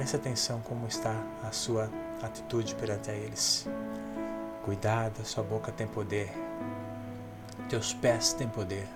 Preste 0.00 0.16
atenção 0.16 0.62
como 0.62 0.86
está 0.86 1.14
a 1.46 1.52
sua 1.52 1.90
atitude 2.22 2.74
perante 2.74 3.10
a 3.10 3.12
eles. 3.12 3.68
Cuidado, 4.64 5.22
sua 5.26 5.44
boca 5.44 5.70
tem 5.70 5.86
poder. 5.86 6.32
Teus 7.68 7.92
pés 7.92 8.32
têm 8.32 8.48
poder. 8.48 8.88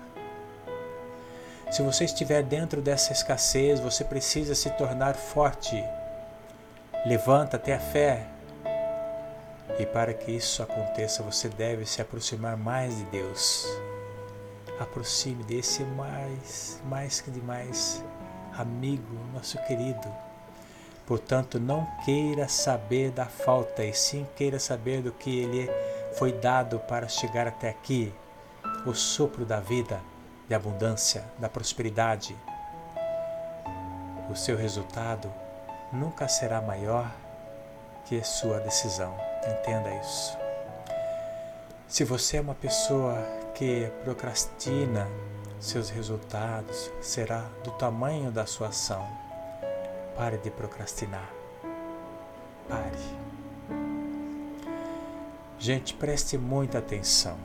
Se 1.69 1.83
você 1.83 2.05
estiver 2.05 2.41
dentro 2.41 2.81
dessa 2.81 3.13
escassez, 3.13 3.79
você 3.79 4.03
precisa 4.03 4.55
se 4.55 4.67
tornar 4.71 5.13
forte. 5.13 5.75
Levanta, 7.05 7.59
tenha 7.59 7.79
fé. 7.79 8.25
E 9.77 9.85
para 9.85 10.11
que 10.11 10.31
isso 10.31 10.63
aconteça, 10.63 11.21
você 11.21 11.47
deve 11.49 11.85
se 11.85 12.01
aproximar 12.01 12.57
mais 12.57 12.97
de 12.97 13.03
Deus 13.05 13.67
aproxime 14.79 15.43
desse 15.43 15.83
mais, 15.83 16.81
mais 16.85 17.21
que 17.21 17.29
demais 17.29 18.03
amigo, 18.57 19.15
nosso 19.31 19.59
querido. 19.65 20.34
Portanto, 21.05 21.59
não 21.59 21.85
queira 22.03 22.47
saber 22.47 23.11
da 23.11 23.25
falta, 23.25 23.83
e 23.83 23.93
sim 23.93 24.27
queira 24.35 24.59
saber 24.59 25.01
do 25.01 25.11
que 25.11 25.39
ele 25.39 25.69
foi 26.17 26.31
dado 26.31 26.79
para 26.79 27.07
chegar 27.07 27.47
até 27.47 27.69
aqui 27.69 28.13
o 28.85 28.93
sopro 28.93 29.45
da 29.45 29.59
vida, 29.59 30.01
de 30.47 30.55
abundância, 30.55 31.23
da 31.37 31.47
prosperidade. 31.47 32.35
O 34.29 34.35
seu 34.35 34.57
resultado 34.57 35.31
nunca 35.93 36.27
será 36.27 36.61
maior 36.61 37.11
que 38.05 38.23
sua 38.23 38.59
decisão. 38.59 39.15
Entenda 39.47 39.93
isso. 39.95 40.37
Se 41.87 42.03
você 42.03 42.37
é 42.37 42.41
uma 42.41 42.55
pessoa 42.55 43.15
que 43.53 43.91
procrastina 44.03 45.07
seus 45.59 45.89
resultados 45.89 46.91
será 47.01 47.45
do 47.63 47.71
tamanho 47.71 48.31
da 48.31 48.45
sua 48.45 48.67
ação. 48.67 49.24
Pare 50.15 50.37
de 50.37 50.49
procrastinar. 50.49 51.29
Pare. 52.69 52.97
Gente, 55.59 55.93
preste 55.93 56.37
muita 56.37 56.77
atenção. 56.77 57.37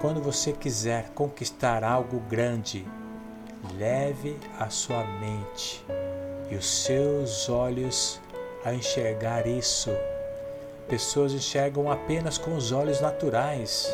Quando 0.00 0.20
você 0.20 0.52
quiser 0.52 1.10
conquistar 1.10 1.82
algo 1.82 2.20
grande, 2.20 2.86
leve 3.76 4.38
a 4.58 4.68
sua 4.70 5.04
mente 5.04 5.84
e 6.50 6.56
os 6.56 6.84
seus 6.84 7.48
olhos 7.48 8.20
a 8.64 8.74
enxergar 8.74 9.46
isso. 9.46 9.90
Pessoas 10.88 11.32
enxergam 11.32 11.90
apenas 11.90 12.36
com 12.36 12.54
os 12.54 12.70
olhos 12.70 13.00
naturais 13.00 13.88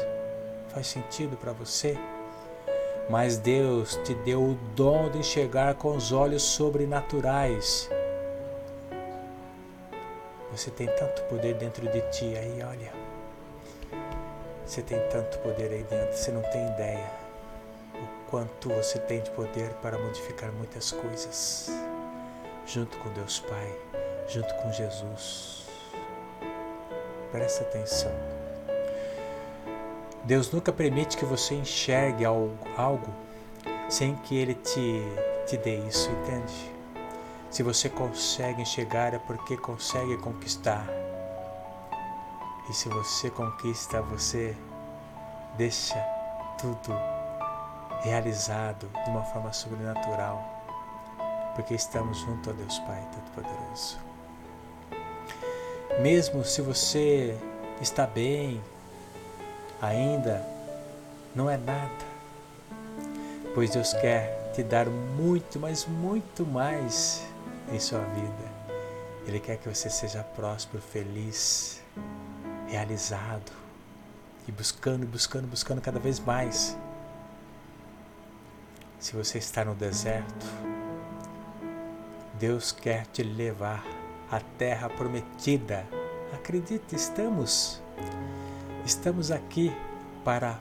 Faz 0.72 0.87
sentido 0.87 1.37
para 1.37 1.53
você? 1.53 1.98
Mas 3.09 3.37
Deus 3.39 3.97
te 4.05 4.15
deu 4.15 4.43
o 4.43 4.55
dom 4.75 5.11
de 5.11 5.19
enxergar 5.19 5.75
com 5.75 5.97
os 5.97 6.13
olhos 6.13 6.43
sobrenaturais. 6.43 7.91
Você 10.53 10.71
tem 10.71 10.87
tanto 10.87 11.23
poder 11.25 11.55
dentro 11.55 11.89
de 11.89 12.01
ti 12.11 12.37
aí, 12.37 12.63
olha. 12.63 12.93
Você 14.67 14.83
tem 14.83 15.01
tanto 15.09 15.39
poder 15.39 15.73
aí 15.73 15.83
dentro, 15.85 16.17
você 16.17 16.31
não 16.31 16.43
tem 16.43 16.65
ideia 16.69 17.11
o 17.95 18.31
quanto 18.31 18.69
você 18.69 18.99
tem 18.99 19.21
de 19.21 19.31
poder 19.31 19.71
para 19.83 19.99
modificar 19.99 20.53
muitas 20.53 20.93
coisas. 20.93 21.71
Junto 22.67 22.97
com 22.99 23.09
Deus 23.11 23.41
Pai, 23.41 23.77
junto 24.29 24.55
com 24.57 24.73
Jesus. 24.73 25.67
Presta 27.33 27.63
atenção. 27.63 28.39
Deus 30.31 30.53
nunca 30.53 30.73
permite 30.73 31.16
que 31.16 31.25
você 31.25 31.57
enxergue 31.57 32.25
algo, 32.25 32.57
algo 32.77 33.12
sem 33.88 34.14
que 34.14 34.38
Ele 34.38 34.55
te, 34.55 35.03
te 35.45 35.57
dê 35.57 35.79
isso, 35.88 36.09
entende? 36.09 36.73
Se 37.51 37.64
você 37.64 37.88
consegue 37.88 38.62
enxergar 38.62 39.12
é 39.12 39.19
porque 39.19 39.57
consegue 39.57 40.16
conquistar. 40.19 40.87
E 42.69 42.73
se 42.73 42.88
você 42.88 43.29
conquista, 43.29 44.01
você 44.03 44.57
deixa 45.59 45.99
tudo 46.61 46.97
realizado 48.03 48.88
de 49.03 49.11
uma 49.11 49.25
forma 49.25 49.53
sobrenatural, 49.53 50.64
porque 51.57 51.75
estamos 51.75 52.19
junto 52.19 52.51
a 52.51 52.53
Deus 52.53 52.79
Pai 52.79 53.05
Todo-Poderoso. 53.35 53.99
Mesmo 56.01 56.45
se 56.45 56.62
você 56.62 57.37
está 57.81 58.07
bem, 58.07 58.62
ainda 59.81 60.45
não 61.35 61.49
é 61.49 61.57
nada, 61.57 62.05
pois 63.55 63.71
Deus 63.71 63.93
quer 63.95 64.51
te 64.55 64.62
dar 64.62 64.87
muito, 64.87 65.59
mas 65.59 65.87
muito 65.87 66.45
mais 66.45 67.23
em 67.73 67.79
sua 67.79 68.01
vida. 68.01 68.51
Ele 69.27 69.38
quer 69.38 69.59
que 69.59 69.69
você 69.69 69.88
seja 69.88 70.23
próspero, 70.23 70.83
feliz, 70.83 71.81
realizado 72.66 73.53
e 74.49 74.53
buscando, 74.53 75.07
buscando, 75.07 75.47
buscando 75.47 75.81
cada 75.81 75.99
vez 76.01 76.19
mais. 76.19 76.77
Se 78.99 79.14
você 79.14 79.38
está 79.38 79.64
no 79.64 79.75
deserto, 79.75 80.47
Deus 82.38 82.73
quer 82.73 83.07
te 83.07 83.23
levar 83.23 83.85
à 84.31 84.40
terra 84.59 84.88
prometida. 84.88 85.87
Acredite, 86.33 86.97
estamos. 86.97 87.81
Estamos 88.90 89.31
aqui 89.31 89.72
para 90.24 90.59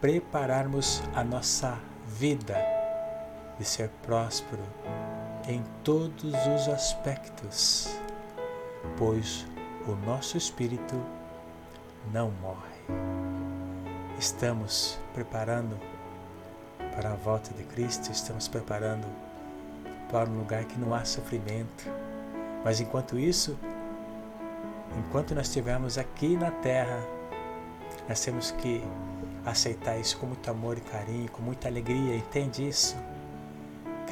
prepararmos 0.00 1.02
a 1.16 1.24
nossa 1.24 1.80
vida 2.06 2.56
de 3.58 3.64
ser 3.64 3.90
próspero 4.04 4.62
em 5.48 5.64
todos 5.82 6.32
os 6.32 6.68
aspectos, 6.68 7.88
pois 8.96 9.44
o 9.88 9.96
nosso 10.06 10.36
espírito 10.36 10.94
não 12.12 12.30
morre. 12.40 12.70
Estamos 14.16 14.96
preparando 15.12 15.76
para 16.94 17.10
a 17.10 17.16
volta 17.16 17.52
de 17.52 17.64
Cristo, 17.64 18.12
estamos 18.12 18.46
preparando 18.46 19.08
para 20.08 20.30
um 20.30 20.38
lugar 20.38 20.64
que 20.66 20.78
não 20.78 20.94
há 20.94 21.04
sofrimento. 21.04 21.90
Mas 22.64 22.80
enquanto 22.80 23.18
isso, 23.18 23.58
enquanto 24.96 25.34
nós 25.34 25.48
estivermos 25.48 25.98
aqui 25.98 26.36
na 26.36 26.52
terra, 26.52 27.04
nós 28.08 28.20
temos 28.20 28.50
que 28.52 28.82
aceitar 29.44 29.98
isso 29.98 30.18
com 30.18 30.26
muito 30.26 30.50
amor 30.50 30.78
e 30.78 30.80
carinho, 30.80 31.30
com 31.30 31.42
muita 31.42 31.68
alegria, 31.68 32.16
entende 32.16 32.68
isso? 32.68 32.96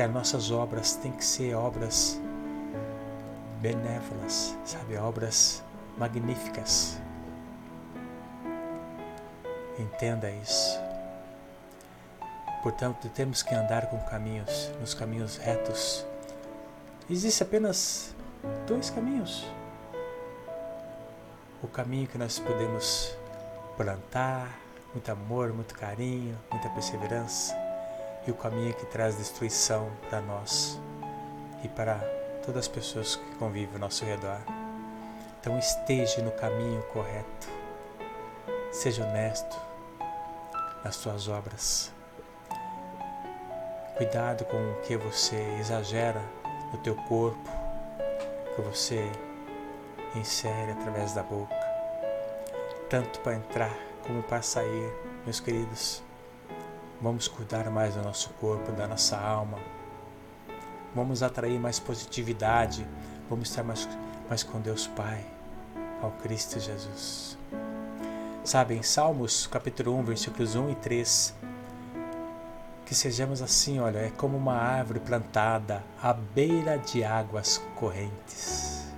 que 0.00 0.04
as 0.04 0.10
nossas 0.10 0.50
obras 0.50 0.94
têm 0.96 1.12
que 1.12 1.22
ser 1.22 1.54
obras 1.54 2.18
benévolas, 3.60 4.56
sabe? 4.64 4.96
Obras 4.96 5.62
magníficas. 5.98 6.98
Entenda 9.78 10.30
isso. 10.30 10.80
Portanto, 12.62 13.10
temos 13.10 13.42
que 13.42 13.54
andar 13.54 13.90
com 13.90 13.98
caminhos, 14.04 14.70
nos 14.80 14.94
caminhos 14.94 15.36
retos. 15.36 16.06
Existe 17.10 17.42
apenas 17.42 18.14
dois 18.66 18.88
caminhos. 18.88 19.46
O 21.62 21.68
caminho 21.68 22.06
que 22.06 22.16
nós 22.16 22.38
podemos 22.38 23.14
plantar, 23.80 24.60
muito 24.92 25.10
amor, 25.10 25.54
muito 25.54 25.74
carinho, 25.74 26.38
muita 26.50 26.68
perseverança, 26.68 27.56
e 28.26 28.30
o 28.30 28.34
caminho 28.34 28.74
que 28.74 28.84
traz 28.84 29.16
destruição 29.16 29.90
para 30.10 30.20
nós 30.20 30.78
e 31.64 31.68
para 31.68 31.94
todas 32.44 32.66
as 32.66 32.68
pessoas 32.68 33.16
que 33.16 33.36
convivem 33.36 33.72
ao 33.72 33.80
nosso 33.80 34.04
redor. 34.04 34.38
Então 35.40 35.58
esteja 35.58 36.20
no 36.20 36.30
caminho 36.32 36.82
correto. 36.92 37.48
Seja 38.70 39.02
honesto 39.02 39.58
nas 40.84 40.96
suas 40.96 41.26
obras. 41.26 41.90
Cuidado 43.96 44.44
com 44.44 44.58
o 44.58 44.82
que 44.82 44.94
você 44.94 45.56
exagera 45.58 46.22
no 46.70 46.76
teu 46.80 46.94
corpo, 47.08 47.50
que 48.54 48.60
você 48.60 49.10
insere 50.14 50.72
através 50.72 51.14
da 51.14 51.22
boca, 51.22 51.59
tanto 52.90 53.20
para 53.20 53.36
entrar 53.36 53.72
como 54.04 54.20
para 54.24 54.42
sair, 54.42 54.92
meus 55.24 55.38
queridos. 55.38 56.02
Vamos 57.00 57.28
cuidar 57.28 57.70
mais 57.70 57.94
do 57.94 58.02
nosso 58.02 58.30
corpo, 58.30 58.72
da 58.72 58.88
nossa 58.88 59.16
alma. 59.16 59.58
Vamos 60.92 61.22
atrair 61.22 61.58
mais 61.60 61.78
positividade. 61.78 62.86
Vamos 63.30 63.48
estar 63.48 63.62
mais, 63.62 63.88
mais 64.28 64.42
com 64.42 64.60
Deus 64.60 64.88
Pai, 64.88 65.24
ao 66.02 66.10
Cristo 66.10 66.58
Jesus. 66.58 67.38
Sabe, 68.42 68.74
em 68.74 68.82
Salmos 68.82 69.46
capítulo 69.46 69.96
1, 69.98 70.02
versículos 70.02 70.56
1 70.56 70.70
e 70.70 70.74
3, 70.74 71.34
que 72.84 72.94
sejamos 72.94 73.40
assim, 73.40 73.78
olha, 73.78 73.98
é 73.98 74.10
como 74.10 74.36
uma 74.36 74.56
árvore 74.56 74.98
plantada 74.98 75.84
à 76.02 76.12
beira 76.12 76.76
de 76.76 77.04
águas 77.04 77.62
correntes. 77.76 78.90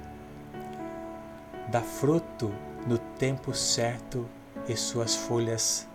Dá 1.68 1.82
fruto 1.82 2.50
no 2.86 2.98
tempo 2.98 3.54
certo 3.54 4.26
e 4.68 4.76
suas 4.76 5.14
folhas 5.14 5.86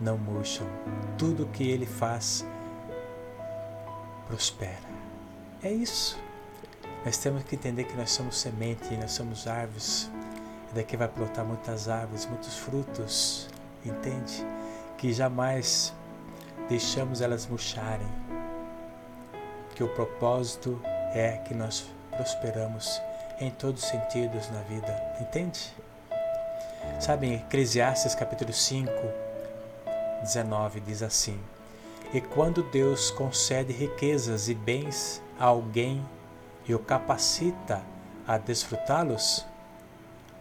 não 0.00 0.16
murcham. 0.18 0.66
Tudo 1.16 1.46
que 1.46 1.68
ele 1.68 1.86
faz 1.86 2.44
prospera. 4.26 4.86
É 5.62 5.70
isso. 5.70 6.18
Nós 7.04 7.16
temos 7.18 7.44
que 7.44 7.54
entender 7.54 7.84
que 7.84 7.96
nós 7.96 8.10
somos 8.10 8.38
semente, 8.38 8.96
nós 8.96 9.12
somos 9.12 9.46
árvores. 9.46 10.10
Daqui 10.74 10.96
vai 10.96 11.08
brotar 11.08 11.44
muitas 11.44 11.88
árvores, 11.88 12.26
muitos 12.26 12.58
frutos, 12.58 13.48
entende? 13.84 14.44
Que 14.98 15.12
jamais 15.12 15.94
deixamos 16.68 17.20
elas 17.20 17.46
murcharem. 17.46 18.08
Que 19.74 19.84
o 19.84 19.88
propósito 19.88 20.80
é 21.14 21.38
que 21.46 21.54
nós 21.54 21.86
prosperamos 22.10 23.00
em 23.40 23.50
todos 23.50 23.84
os 23.84 23.88
sentidos 23.88 24.50
na 24.50 24.60
vida, 24.62 25.16
entende? 25.20 25.74
Sabe, 27.00 27.26
em 27.26 27.34
Eclesiastes 27.34 28.14
capítulo 28.14 28.52
5, 28.52 28.90
19 30.22 30.80
diz 30.80 31.02
assim: 31.02 31.38
E 32.12 32.20
quando 32.20 32.62
Deus 32.62 33.10
concede 33.10 33.72
riquezas 33.72 34.48
e 34.48 34.54
bens 34.54 35.22
a 35.38 35.44
alguém 35.44 36.04
e 36.66 36.74
o 36.74 36.78
capacita 36.78 37.82
a 38.26 38.38
desfrutá-los, 38.38 39.46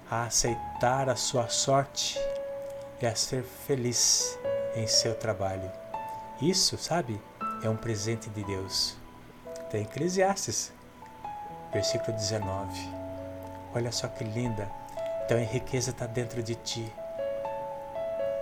a 0.10 0.24
aceitar 0.24 1.10
a 1.10 1.16
sua 1.16 1.50
sorte 1.50 2.20
e 3.02 3.06
a 3.06 3.16
ser 3.16 3.44
feliz 3.44 4.38
em 4.76 4.88
seu 4.88 5.14
trabalho. 5.14 5.72
Isso, 6.42 6.78
sabe, 6.78 7.22
é 7.64 7.70
um 7.70 7.78
presente 7.78 8.30
de 8.30 8.44
Deus. 8.44 8.98
Tem 9.70 9.84
Eclesiastes, 9.84 10.72
versículo 11.72 12.16
19. 12.18 12.90
Olha 13.74 13.92
só 13.92 14.08
que 14.08 14.24
linda. 14.24 14.70
Então 15.26 15.40
a 15.40 15.42
riqueza 15.42 15.90
está 15.90 16.06
dentro 16.06 16.44
de 16.44 16.54
ti. 16.54 16.94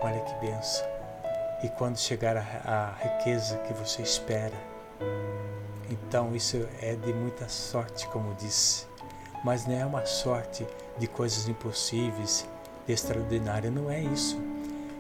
Olha 0.02 0.20
que 0.20 0.34
benção. 0.46 0.86
E 1.64 1.70
quando 1.70 1.98
chegar 1.98 2.36
a, 2.36 2.42
a 2.42 2.92
riqueza 2.92 3.58
que 3.60 3.74
você 3.74 4.02
espera, 4.02 4.54
então 5.90 6.36
isso 6.36 6.68
é 6.82 6.94
de 6.94 7.14
muita 7.14 7.48
sorte, 7.48 8.06
como 8.10 8.36
disse. 8.36 8.86
Mas 9.46 9.66
não 9.66 9.80
é 9.80 9.86
uma 9.86 10.06
sorte 10.06 10.68
de 10.98 11.08
coisas 11.08 11.48
impossíveis, 11.48 12.46
de 12.86 12.92
extraordinário, 12.92 13.72
não 13.72 13.90
é 13.90 14.02
isso. 14.02 14.38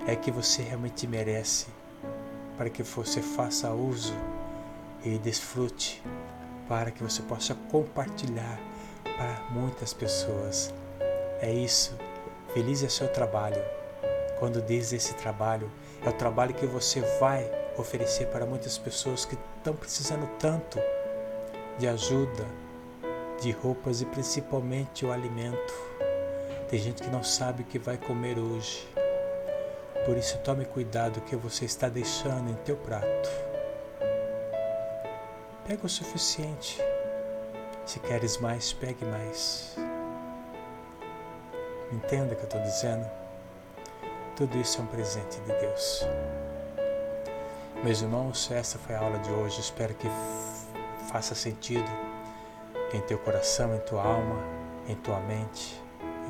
É 0.07 0.15
que 0.15 0.31
você 0.31 0.61
realmente 0.61 1.05
merece 1.05 1.67
para 2.57 2.69
que 2.69 2.81
você 2.81 3.21
faça 3.21 3.69
uso 3.71 4.13
e 5.03 5.17
desfrute, 5.17 6.01
para 6.65 6.91
que 6.91 7.03
você 7.03 7.21
possa 7.23 7.53
compartilhar 7.69 8.57
para 9.17 9.49
muitas 9.51 9.93
pessoas. 9.93 10.73
É 11.43 11.51
isso. 11.51 11.93
Feliz 12.53 12.81
é 12.83 12.87
seu 12.87 13.09
trabalho. 13.09 13.61
Quando 14.39 14.61
diz 14.61 14.93
esse 14.93 15.13
trabalho, 15.15 15.69
é 16.01 16.07
o 16.07 16.13
trabalho 16.13 16.53
que 16.53 16.65
você 16.65 17.01
vai 17.19 17.51
oferecer 17.77 18.27
para 18.27 18.45
muitas 18.45 18.77
pessoas 18.77 19.25
que 19.25 19.37
estão 19.57 19.75
precisando 19.75 20.25
tanto 20.39 20.79
de 21.77 21.85
ajuda, 21.85 22.45
de 23.41 23.51
roupas 23.51 23.99
e 23.99 24.05
principalmente 24.05 25.05
o 25.05 25.11
alimento. 25.11 25.73
Tem 26.69 26.79
gente 26.79 27.03
que 27.03 27.09
não 27.09 27.23
sabe 27.23 27.63
o 27.63 27.65
que 27.65 27.77
vai 27.77 27.97
comer 27.97 28.39
hoje. 28.39 28.87
Por 30.05 30.15
isso 30.15 30.37
tome 30.45 30.63
cuidado 30.63 31.19
que 31.19 31.35
você 31.35 31.65
está 31.65 31.89
deixando 31.89 32.51
em 32.51 32.55
teu 32.63 32.77
prato. 32.77 33.29
Pega 35.67 35.85
o 35.85 35.89
suficiente. 35.89 36.79
Se 37.85 37.99
queres 37.99 38.37
mais, 38.37 38.71
pegue 38.71 39.03
mais. 39.03 39.75
Entenda 41.93 42.33
o 42.33 42.35
que 42.35 42.41
eu 42.41 42.45
estou 42.45 42.61
dizendo? 42.61 43.07
Tudo 44.35 44.57
isso 44.57 44.79
é 44.79 44.83
um 44.83 44.87
presente 44.87 45.39
de 45.41 45.53
Deus. 45.59 46.03
Meus 47.83 48.01
irmãos, 48.01 48.49
essa 48.49 48.79
foi 48.79 48.95
a 48.95 48.99
aula 48.99 49.19
de 49.19 49.29
hoje. 49.29 49.59
Espero 49.59 49.93
que 49.93 50.07
faça 51.11 51.35
sentido 51.35 51.87
em 52.91 53.01
teu 53.01 53.19
coração, 53.19 53.75
em 53.75 53.79
tua 53.81 54.01
alma, 54.01 54.39
em 54.87 54.95
tua 54.95 55.19
mente, 55.19 55.79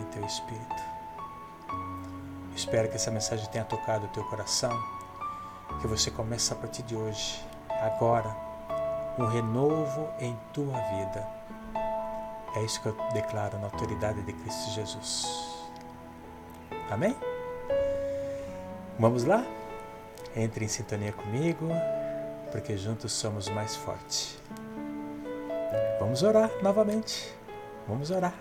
em 0.02 0.04
teu 0.12 0.26
espírito. 0.26 0.84
Espero 2.54 2.90
que 2.90 2.96
essa 2.96 3.10
mensagem 3.10 3.48
tenha 3.50 3.64
tocado 3.64 4.06
o 4.08 4.10
teu 4.10 4.26
coração, 4.26 4.78
que 5.80 5.88
você 5.88 6.12
comece 6.12 6.52
a 6.52 6.58
partir 6.58 6.84
de 6.84 6.96
hoje, 6.96 7.42
agora, 7.70 8.36
um 9.18 9.28
renovo 9.28 10.10
em 10.20 10.38
tua 10.52 10.78
vida. 10.98 11.26
É 12.58 12.64
isso 12.64 12.82
que 12.82 12.88
eu 12.88 12.98
declaro 13.14 13.58
na 13.60 13.68
autoridade 13.68 14.22
de 14.24 14.34
Cristo 14.34 14.72
Jesus. 14.72 15.53
Amém? 16.94 17.16
Vamos 19.00 19.24
lá? 19.24 19.44
Entre 20.36 20.64
em 20.64 20.68
sintonia 20.68 21.12
comigo, 21.12 21.68
porque 22.52 22.78
juntos 22.78 23.12
somos 23.14 23.50
mais 23.50 23.76
fortes. 23.76 24.38
Vamos 26.00 26.22
orar 26.22 26.52
novamente. 26.62 27.34
Vamos 27.88 28.12
orar. 28.12 28.36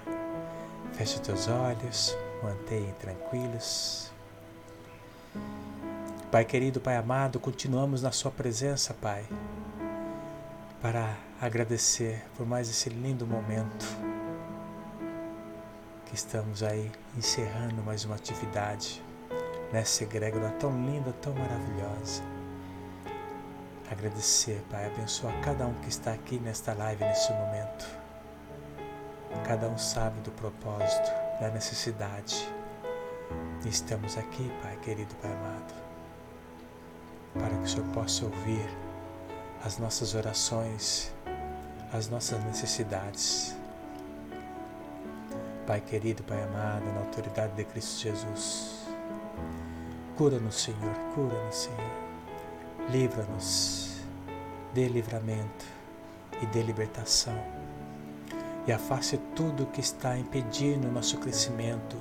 Feche 0.92 1.14
os 1.14 1.20
teus 1.20 1.48
olhos 1.48 2.14
mantenham 2.42 2.92
tranquilos. 3.00 4.12
Pai 6.30 6.44
querido, 6.44 6.78
Pai 6.78 6.96
amado, 6.96 7.40
continuamos 7.40 8.02
na 8.02 8.12
Sua 8.12 8.30
presença, 8.30 8.92
Pai, 8.92 9.24
para 10.82 11.16
agradecer 11.40 12.22
por 12.36 12.46
mais 12.46 12.68
esse 12.68 12.90
lindo 12.90 13.26
momento 13.26 14.12
que 16.12 16.18
estamos 16.18 16.62
aí 16.62 16.92
encerrando 17.16 17.83
mais 17.83 18.05
uma 18.05 18.16
atividade 18.16 19.03
nessa 19.72 20.05
egrégora 20.05 20.51
tão 20.61 20.70
linda, 20.85 21.11
tão 21.22 21.33
maravilhosa. 21.33 22.22
Agradecer, 23.90 24.62
Pai, 24.70 24.88
abençoar 24.88 25.33
cada 25.40 25.66
um 25.66 25.72
que 25.81 25.88
está 25.88 26.12
aqui 26.12 26.38
nesta 26.38 26.75
live 26.75 27.03
nesse 27.03 27.33
momento. 27.33 27.87
Cada 29.46 29.66
um 29.66 29.79
sabe 29.79 30.20
do 30.20 30.31
propósito 30.33 31.11
da 31.40 31.48
necessidade. 31.48 32.46
Estamos 33.64 34.18
aqui, 34.18 34.53
Pai 34.61 34.77
querido, 34.83 35.14
Pai 35.14 35.33
amado, 35.33 35.75
para 37.33 37.57
que 37.57 37.64
o 37.64 37.68
Senhor 37.68 37.87
possa 37.94 38.27
ouvir 38.27 38.68
as 39.64 39.79
nossas 39.79 40.14
orações, 40.14 41.11
as 41.90 42.11
nossas 42.11 42.44
necessidades. 42.44 43.62
Pai 45.66 45.81
querido, 45.81 46.22
Pai 46.25 46.42
amado, 46.42 46.85
na 46.92 47.01
autoridade 47.01 47.55
de 47.55 47.64
Cristo 47.64 48.01
Jesus, 48.01 48.85
cura-nos, 50.16 50.62
Senhor, 50.62 50.94
cura-nos, 51.14 51.57
Senhor, 51.57 51.90
livra-nos 52.90 53.92
dê 54.72 54.88
livramento 54.88 55.64
e 56.40 56.46
dê 56.46 56.62
libertação. 56.62 57.38
E 58.66 58.72
afaste 58.72 59.18
tudo 59.35 59.66
que 59.66 59.81
está 59.81 60.16
impedindo 60.16 60.88
o 60.88 60.92
nosso 60.92 61.18
crescimento. 61.18 61.96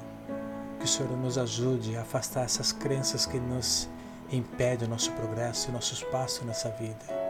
Que 0.80 0.86
o 0.86 0.88
Senhor 0.88 1.12
nos 1.17 1.38
ajude 1.38 1.95
a 1.95 2.02
afastar 2.02 2.43
essas 2.43 2.71
crenças 2.71 3.26
que 3.26 3.39
nos 3.39 3.89
impedem 4.32 4.88
o 4.88 4.91
nosso 4.91 5.12
progresso 5.12 5.69
e 5.69 5.74
nossos 5.74 6.04
passos 6.04 6.45
nessa 6.45 6.69
vida. 6.69 7.21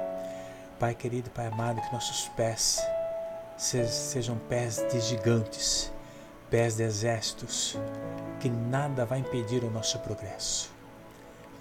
Pai 0.80 0.94
querido, 0.96 1.30
Pai 1.30 1.48
amado, 1.48 1.82
que 1.82 1.94
nossos 1.94 2.28
pés 2.30 2.80
sejam 3.58 4.38
pés 4.50 4.84
de 4.92 5.00
gigantes, 5.00 5.92
pés 6.52 6.76
de 6.76 6.84
exércitos, 6.84 7.80
que 8.42 8.50
nada 8.50 9.06
vai 9.06 9.20
impedir 9.20 9.64
o 9.64 9.72
nosso 9.72 9.98
progresso. 10.00 10.70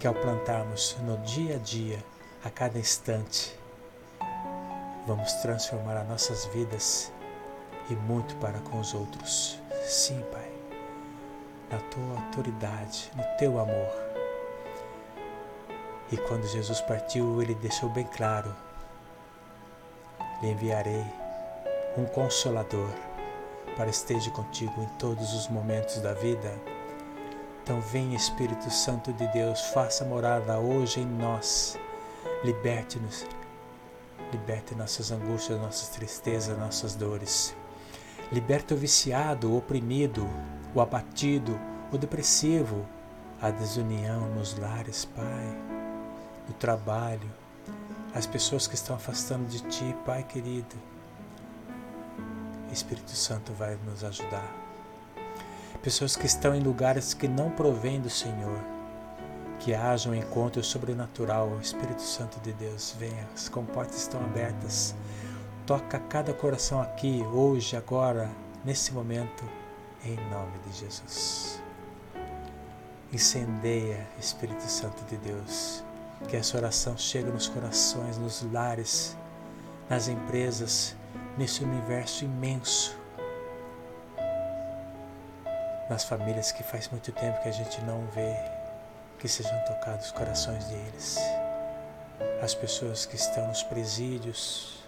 Que 0.00 0.06
ao 0.06 0.14
plantarmos 0.14 0.96
no 1.02 1.16
dia 1.18 1.54
a 1.54 1.58
dia, 1.58 2.04
a 2.44 2.50
cada 2.50 2.76
instante, 2.76 3.56
vamos 5.06 5.32
transformar 5.34 5.96
as 5.96 6.08
nossas 6.08 6.44
vidas 6.46 7.12
e 7.88 7.94
muito 7.94 8.34
para 8.36 8.58
com 8.58 8.80
os 8.80 8.92
outros. 8.92 9.60
Sim, 9.84 10.24
Pai, 10.32 10.50
na 11.70 11.78
tua 11.78 12.24
autoridade, 12.24 13.12
no 13.14 13.22
teu 13.38 13.60
amor. 13.60 13.92
E 16.10 16.16
quando 16.16 16.48
Jesus 16.48 16.80
partiu, 16.80 17.40
ele 17.40 17.54
deixou 17.54 17.88
bem 17.90 18.06
claro: 18.06 18.54
lhe 20.42 20.50
enviarei 20.50 21.04
um 21.96 22.06
consolador 22.06 22.90
para 23.80 23.88
esteja 23.88 24.30
contigo 24.30 24.82
em 24.82 24.98
todos 24.98 25.32
os 25.32 25.48
momentos 25.48 26.02
da 26.02 26.12
vida. 26.12 26.52
Então 27.62 27.80
vem 27.80 28.14
Espírito 28.14 28.70
Santo 28.70 29.10
de 29.10 29.26
Deus, 29.28 29.58
faça 29.72 30.04
morada 30.04 30.58
hoje 30.58 31.00
em 31.00 31.06
nós. 31.06 31.78
Liberte-nos, 32.44 33.26
liberte 34.30 34.74
nossas 34.74 35.10
angústias, 35.10 35.58
nossas 35.58 35.88
tristezas, 35.88 36.58
nossas 36.58 36.94
dores. 36.94 37.56
Liberta 38.30 38.74
o 38.74 38.76
viciado, 38.76 39.50
o 39.50 39.56
oprimido, 39.56 40.28
o 40.74 40.80
abatido, 40.82 41.58
o 41.90 41.96
depressivo, 41.96 42.86
a 43.40 43.48
desunião 43.50 44.28
nos 44.34 44.58
lares, 44.58 45.06
Pai, 45.06 45.56
no 46.46 46.52
trabalho, 46.52 47.32
as 48.14 48.26
pessoas 48.26 48.66
que 48.66 48.74
estão 48.74 48.94
afastando 48.94 49.46
de 49.46 49.60
Ti, 49.60 49.96
Pai 50.04 50.22
querido 50.22 50.76
Espírito 52.72 53.10
Santo 53.10 53.52
vai 53.52 53.76
nos 53.86 54.04
ajudar. 54.04 54.54
Pessoas 55.82 56.16
que 56.16 56.26
estão 56.26 56.54
em 56.54 56.60
lugares 56.60 57.14
que 57.14 57.26
não 57.26 57.50
provêm 57.50 58.00
do 58.00 58.10
Senhor, 58.10 58.60
que 59.58 59.74
haja 59.74 60.10
um 60.10 60.14
encontro 60.14 60.62
sobrenatural, 60.62 61.48
o 61.48 61.60
Espírito 61.60 62.02
Santo 62.02 62.40
de 62.40 62.52
Deus 62.52 62.94
venha, 62.98 63.28
as 63.34 63.48
comportas 63.48 63.96
estão 63.96 64.20
abertas. 64.20 64.94
Toca 65.66 65.98
cada 65.98 66.32
coração 66.32 66.80
aqui, 66.80 67.22
hoje, 67.32 67.76
agora, 67.76 68.30
nesse 68.64 68.92
momento, 68.92 69.44
em 70.04 70.16
nome 70.30 70.58
de 70.66 70.78
Jesus. 70.78 71.62
Incendeia, 73.12 74.06
Espírito 74.18 74.62
Santo 74.62 75.04
de 75.04 75.16
Deus, 75.16 75.82
que 76.28 76.36
essa 76.36 76.56
oração 76.56 76.96
chegue 76.96 77.30
nos 77.30 77.48
corações, 77.48 78.18
nos 78.18 78.42
lares, 78.52 79.16
nas 79.88 80.08
empresas, 80.08 80.96
nesse 81.40 81.64
universo 81.64 82.22
imenso, 82.22 82.94
nas 85.88 86.04
famílias 86.04 86.52
que 86.52 86.62
faz 86.62 86.86
muito 86.88 87.10
tempo 87.12 87.40
que 87.40 87.48
a 87.48 87.52
gente 87.52 87.80
não 87.80 88.06
vê, 88.08 88.36
que 89.18 89.26
sejam 89.26 89.58
tocados 89.64 90.04
os 90.04 90.12
corações 90.12 90.66
deles, 90.66 91.16
as 92.42 92.54
pessoas 92.54 93.06
que 93.06 93.16
estão 93.16 93.48
nos 93.48 93.62
presídios, 93.62 94.84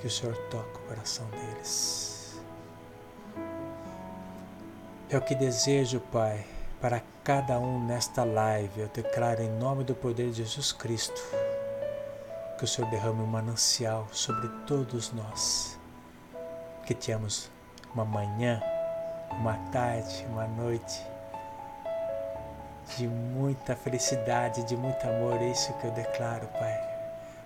que 0.00 0.06
o 0.06 0.10
Senhor 0.10 0.36
toque 0.50 0.76
o 0.76 0.82
coração 0.86 1.26
deles. 1.30 2.38
É 5.10 5.18
o 5.18 5.20
que 5.20 5.34
desejo, 5.34 5.98
Pai, 6.12 6.46
para 6.80 7.02
cada 7.24 7.58
um 7.58 7.84
nesta 7.84 8.22
live. 8.22 8.82
Eu 8.82 8.88
declaro 8.88 9.42
em 9.42 9.50
nome 9.50 9.82
do 9.82 9.96
poder 9.96 10.30
de 10.30 10.44
Jesus 10.44 10.70
Cristo 10.70 11.20
que 12.64 12.66
o 12.66 12.66
Senhor 12.66 12.90
derrame 12.90 13.20
um 13.20 13.26
manancial 13.26 14.08
sobre 14.10 14.48
todos 14.66 15.12
nós. 15.12 15.78
Que 16.86 16.94
tenhamos 16.94 17.50
uma 17.92 18.06
manhã, 18.06 18.58
uma 19.32 19.52
tarde, 19.70 20.24
uma 20.30 20.46
noite 20.46 20.98
de 22.96 23.06
muita 23.06 23.76
felicidade, 23.76 24.64
de 24.64 24.76
muito 24.78 25.06
amor. 25.06 25.42
É 25.42 25.50
isso 25.50 25.74
que 25.74 25.86
eu 25.86 25.90
declaro, 25.90 26.46
Pai, 26.58 26.80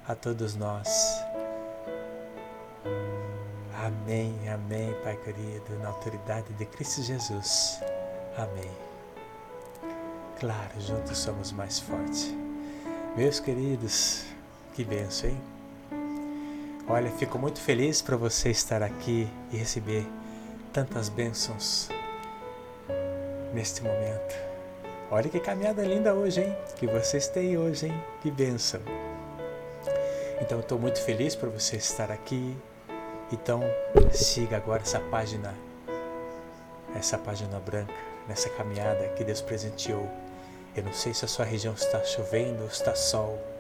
a 0.07 0.15
todos 0.15 0.55
nós. 0.55 0.89
Amém, 3.85 4.39
amém, 4.49 4.95
Pai 5.03 5.17
querido, 5.17 5.77
na 5.81 5.89
autoridade 5.89 6.53
de 6.53 6.65
Cristo 6.65 7.03
Jesus. 7.03 7.81
Amém. 8.37 8.71
Claro, 10.39 10.81
juntos 10.81 11.19
somos 11.19 11.51
mais 11.51 11.81
fortes. 11.81 12.33
Meus 13.17 13.41
queridos, 13.41 14.28
que 14.79 14.85
benção, 14.85 15.29
hein? 15.29 15.41
Olha, 16.89 17.11
fico 17.11 17.37
muito 17.37 17.61
feliz 17.61 18.01
para 18.01 18.17
você 18.17 18.51
estar 18.51 18.81
aqui 18.81 19.29
e 19.51 19.57
receber 19.57 20.07
tantas 20.73 21.09
bênçãos 21.09 21.89
neste 23.53 23.83
momento. 23.83 24.37
Olha 25.11 25.29
que 25.29 25.41
caminhada 25.41 25.83
linda 25.83 26.15
hoje, 26.15 26.43
hein? 26.43 26.57
Que 26.77 26.87
vocês 26.87 27.27
têm 27.27 27.59
hoje, 27.59 27.87
hein? 27.87 28.05
Que 28.23 28.31
bênção. 28.31 28.81
Então, 30.41 30.61
estou 30.61 30.79
muito 30.79 31.03
feliz 31.03 31.35
por 31.35 31.49
você 31.49 31.75
estar 31.75 32.13
aqui. 32.13 32.57
Então, 33.33 33.61
siga 34.13 34.59
agora 34.59 34.83
essa 34.83 35.01
página, 35.01 35.57
essa 36.95 37.19
página 37.19 37.59
branca, 37.59 37.93
nessa 38.29 38.49
caminhada 38.51 39.09
que 39.17 39.25
Deus 39.25 39.41
presenteou. 39.41 40.09
Eu 40.77 40.85
não 40.85 40.93
sei 40.93 41.13
se 41.13 41.25
a 41.25 41.29
sua 41.29 41.45
região 41.45 41.75
está 41.75 42.05
chovendo 42.05 42.63
ou 42.63 42.69
está 42.69 42.95
sol 42.95 43.58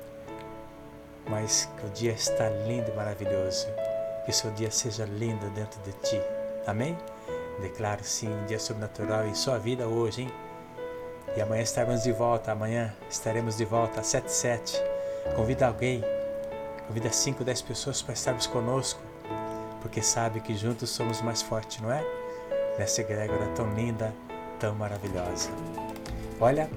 mas 1.28 1.68
que 1.76 1.86
o 1.86 1.90
dia 1.90 2.12
está 2.12 2.48
lindo 2.48 2.90
e 2.90 2.94
maravilhoso. 2.94 3.66
Que 4.24 4.30
o 4.30 4.34
seu 4.34 4.50
dia 4.52 4.70
seja 4.70 5.04
lindo 5.04 5.48
dentro 5.50 5.80
de 5.82 5.92
ti. 5.92 6.20
Amém? 6.66 6.96
Declaro 7.60 8.04
sim 8.04 8.28
um 8.28 8.46
dia 8.46 8.58
sobrenatural 8.58 9.26
em 9.26 9.34
sua 9.34 9.58
vida 9.58 9.86
hoje, 9.86 10.22
hein? 10.22 10.32
E 11.36 11.40
amanhã 11.40 11.62
estaremos 11.62 12.02
de 12.02 12.12
volta. 12.12 12.52
Amanhã 12.52 12.94
estaremos 13.10 13.56
de 13.56 13.64
volta 13.64 14.00
às 14.00 14.06
7 14.06 14.30
7. 14.30 14.82
Convida 15.34 15.66
alguém, 15.66 16.02
convida 16.86 17.10
5, 17.10 17.44
10 17.44 17.62
pessoas 17.62 18.00
para 18.00 18.14
estarmos 18.14 18.46
conosco, 18.46 19.00
porque 19.82 20.00
sabe 20.00 20.40
que 20.40 20.56
juntos 20.56 20.90
somos 20.90 21.20
mais 21.20 21.42
fortes, 21.42 21.80
não 21.80 21.92
é? 21.92 22.02
Nessa 22.78 23.02
egrégora 23.02 23.46
tão 23.54 23.74
linda, 23.74 24.14
tão 24.58 24.74
maravilhosa. 24.74 25.50
Olha, 26.40 26.70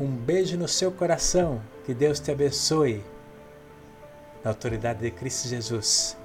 um 0.00 0.08
beijo 0.08 0.56
no 0.56 0.66
seu 0.66 0.90
coração. 0.90 1.60
Que 1.84 1.94
Deus 1.94 2.20
te 2.20 2.30
abençoe 2.30 3.04
na 4.44 4.50
autoridade 4.50 5.00
de 5.00 5.10
Cristo 5.10 5.48
Jesus. 5.48 6.16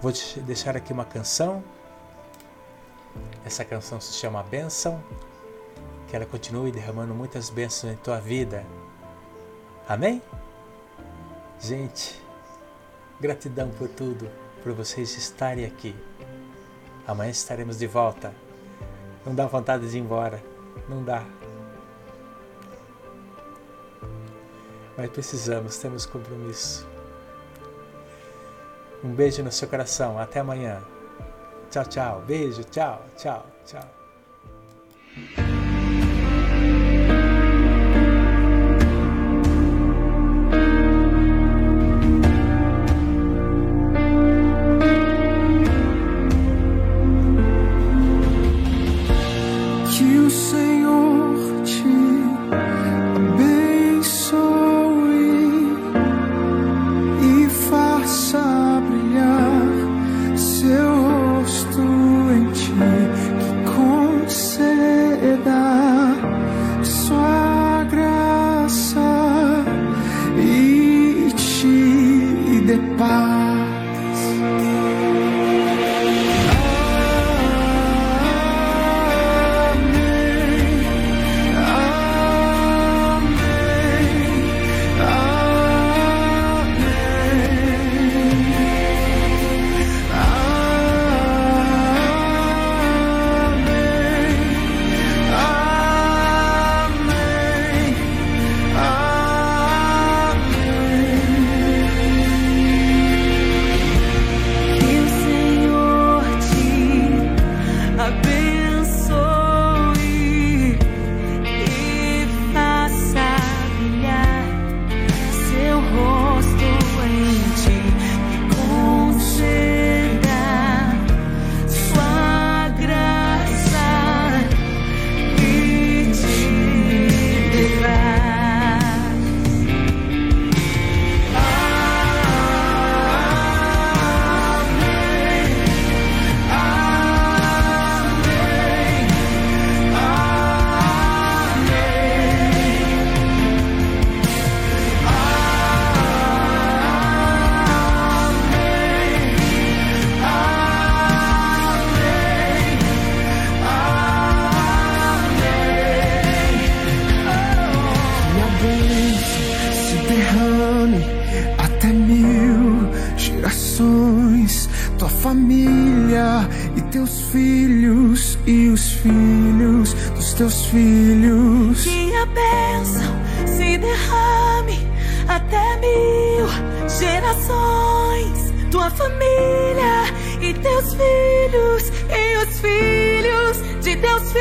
Vou 0.00 0.12
deixar 0.44 0.76
aqui 0.76 0.92
uma 0.92 1.04
canção. 1.04 1.62
Essa 3.44 3.64
canção 3.64 4.00
se 4.00 4.12
chama 4.14 4.42
Bênção. 4.42 5.02
Que 6.08 6.16
ela 6.16 6.24
continue 6.24 6.72
derramando 6.72 7.14
muitas 7.14 7.50
bênçãos 7.50 7.92
em 7.92 7.96
tua 7.96 8.18
vida. 8.18 8.64
Amém? 9.86 10.22
Gente, 11.60 12.22
gratidão 13.20 13.68
por 13.70 13.88
tudo, 13.88 14.30
por 14.62 14.72
vocês 14.72 15.16
estarem 15.16 15.66
aqui. 15.66 15.94
Amanhã 17.06 17.30
estaremos 17.30 17.78
de 17.78 17.86
volta. 17.86 18.32
Não 19.24 19.34
dá 19.34 19.46
vontade 19.46 19.88
de 19.90 19.98
ir 19.98 20.00
embora. 20.00 20.42
Não 20.88 21.02
dá. 21.02 21.24
Mas 24.96 25.10
precisamos, 25.10 25.76
temos 25.76 26.06
compromisso. 26.06 26.97
Um 29.02 29.14
beijo 29.14 29.42
no 29.42 29.52
seu 29.52 29.68
coração. 29.68 30.18
Até 30.18 30.40
amanhã. 30.40 30.82
Tchau, 31.70 31.84
tchau. 31.84 32.22
Beijo. 32.26 32.64
Tchau, 32.64 33.02
tchau, 33.16 33.46
tchau. 33.64 35.47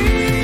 you. 0.00 0.37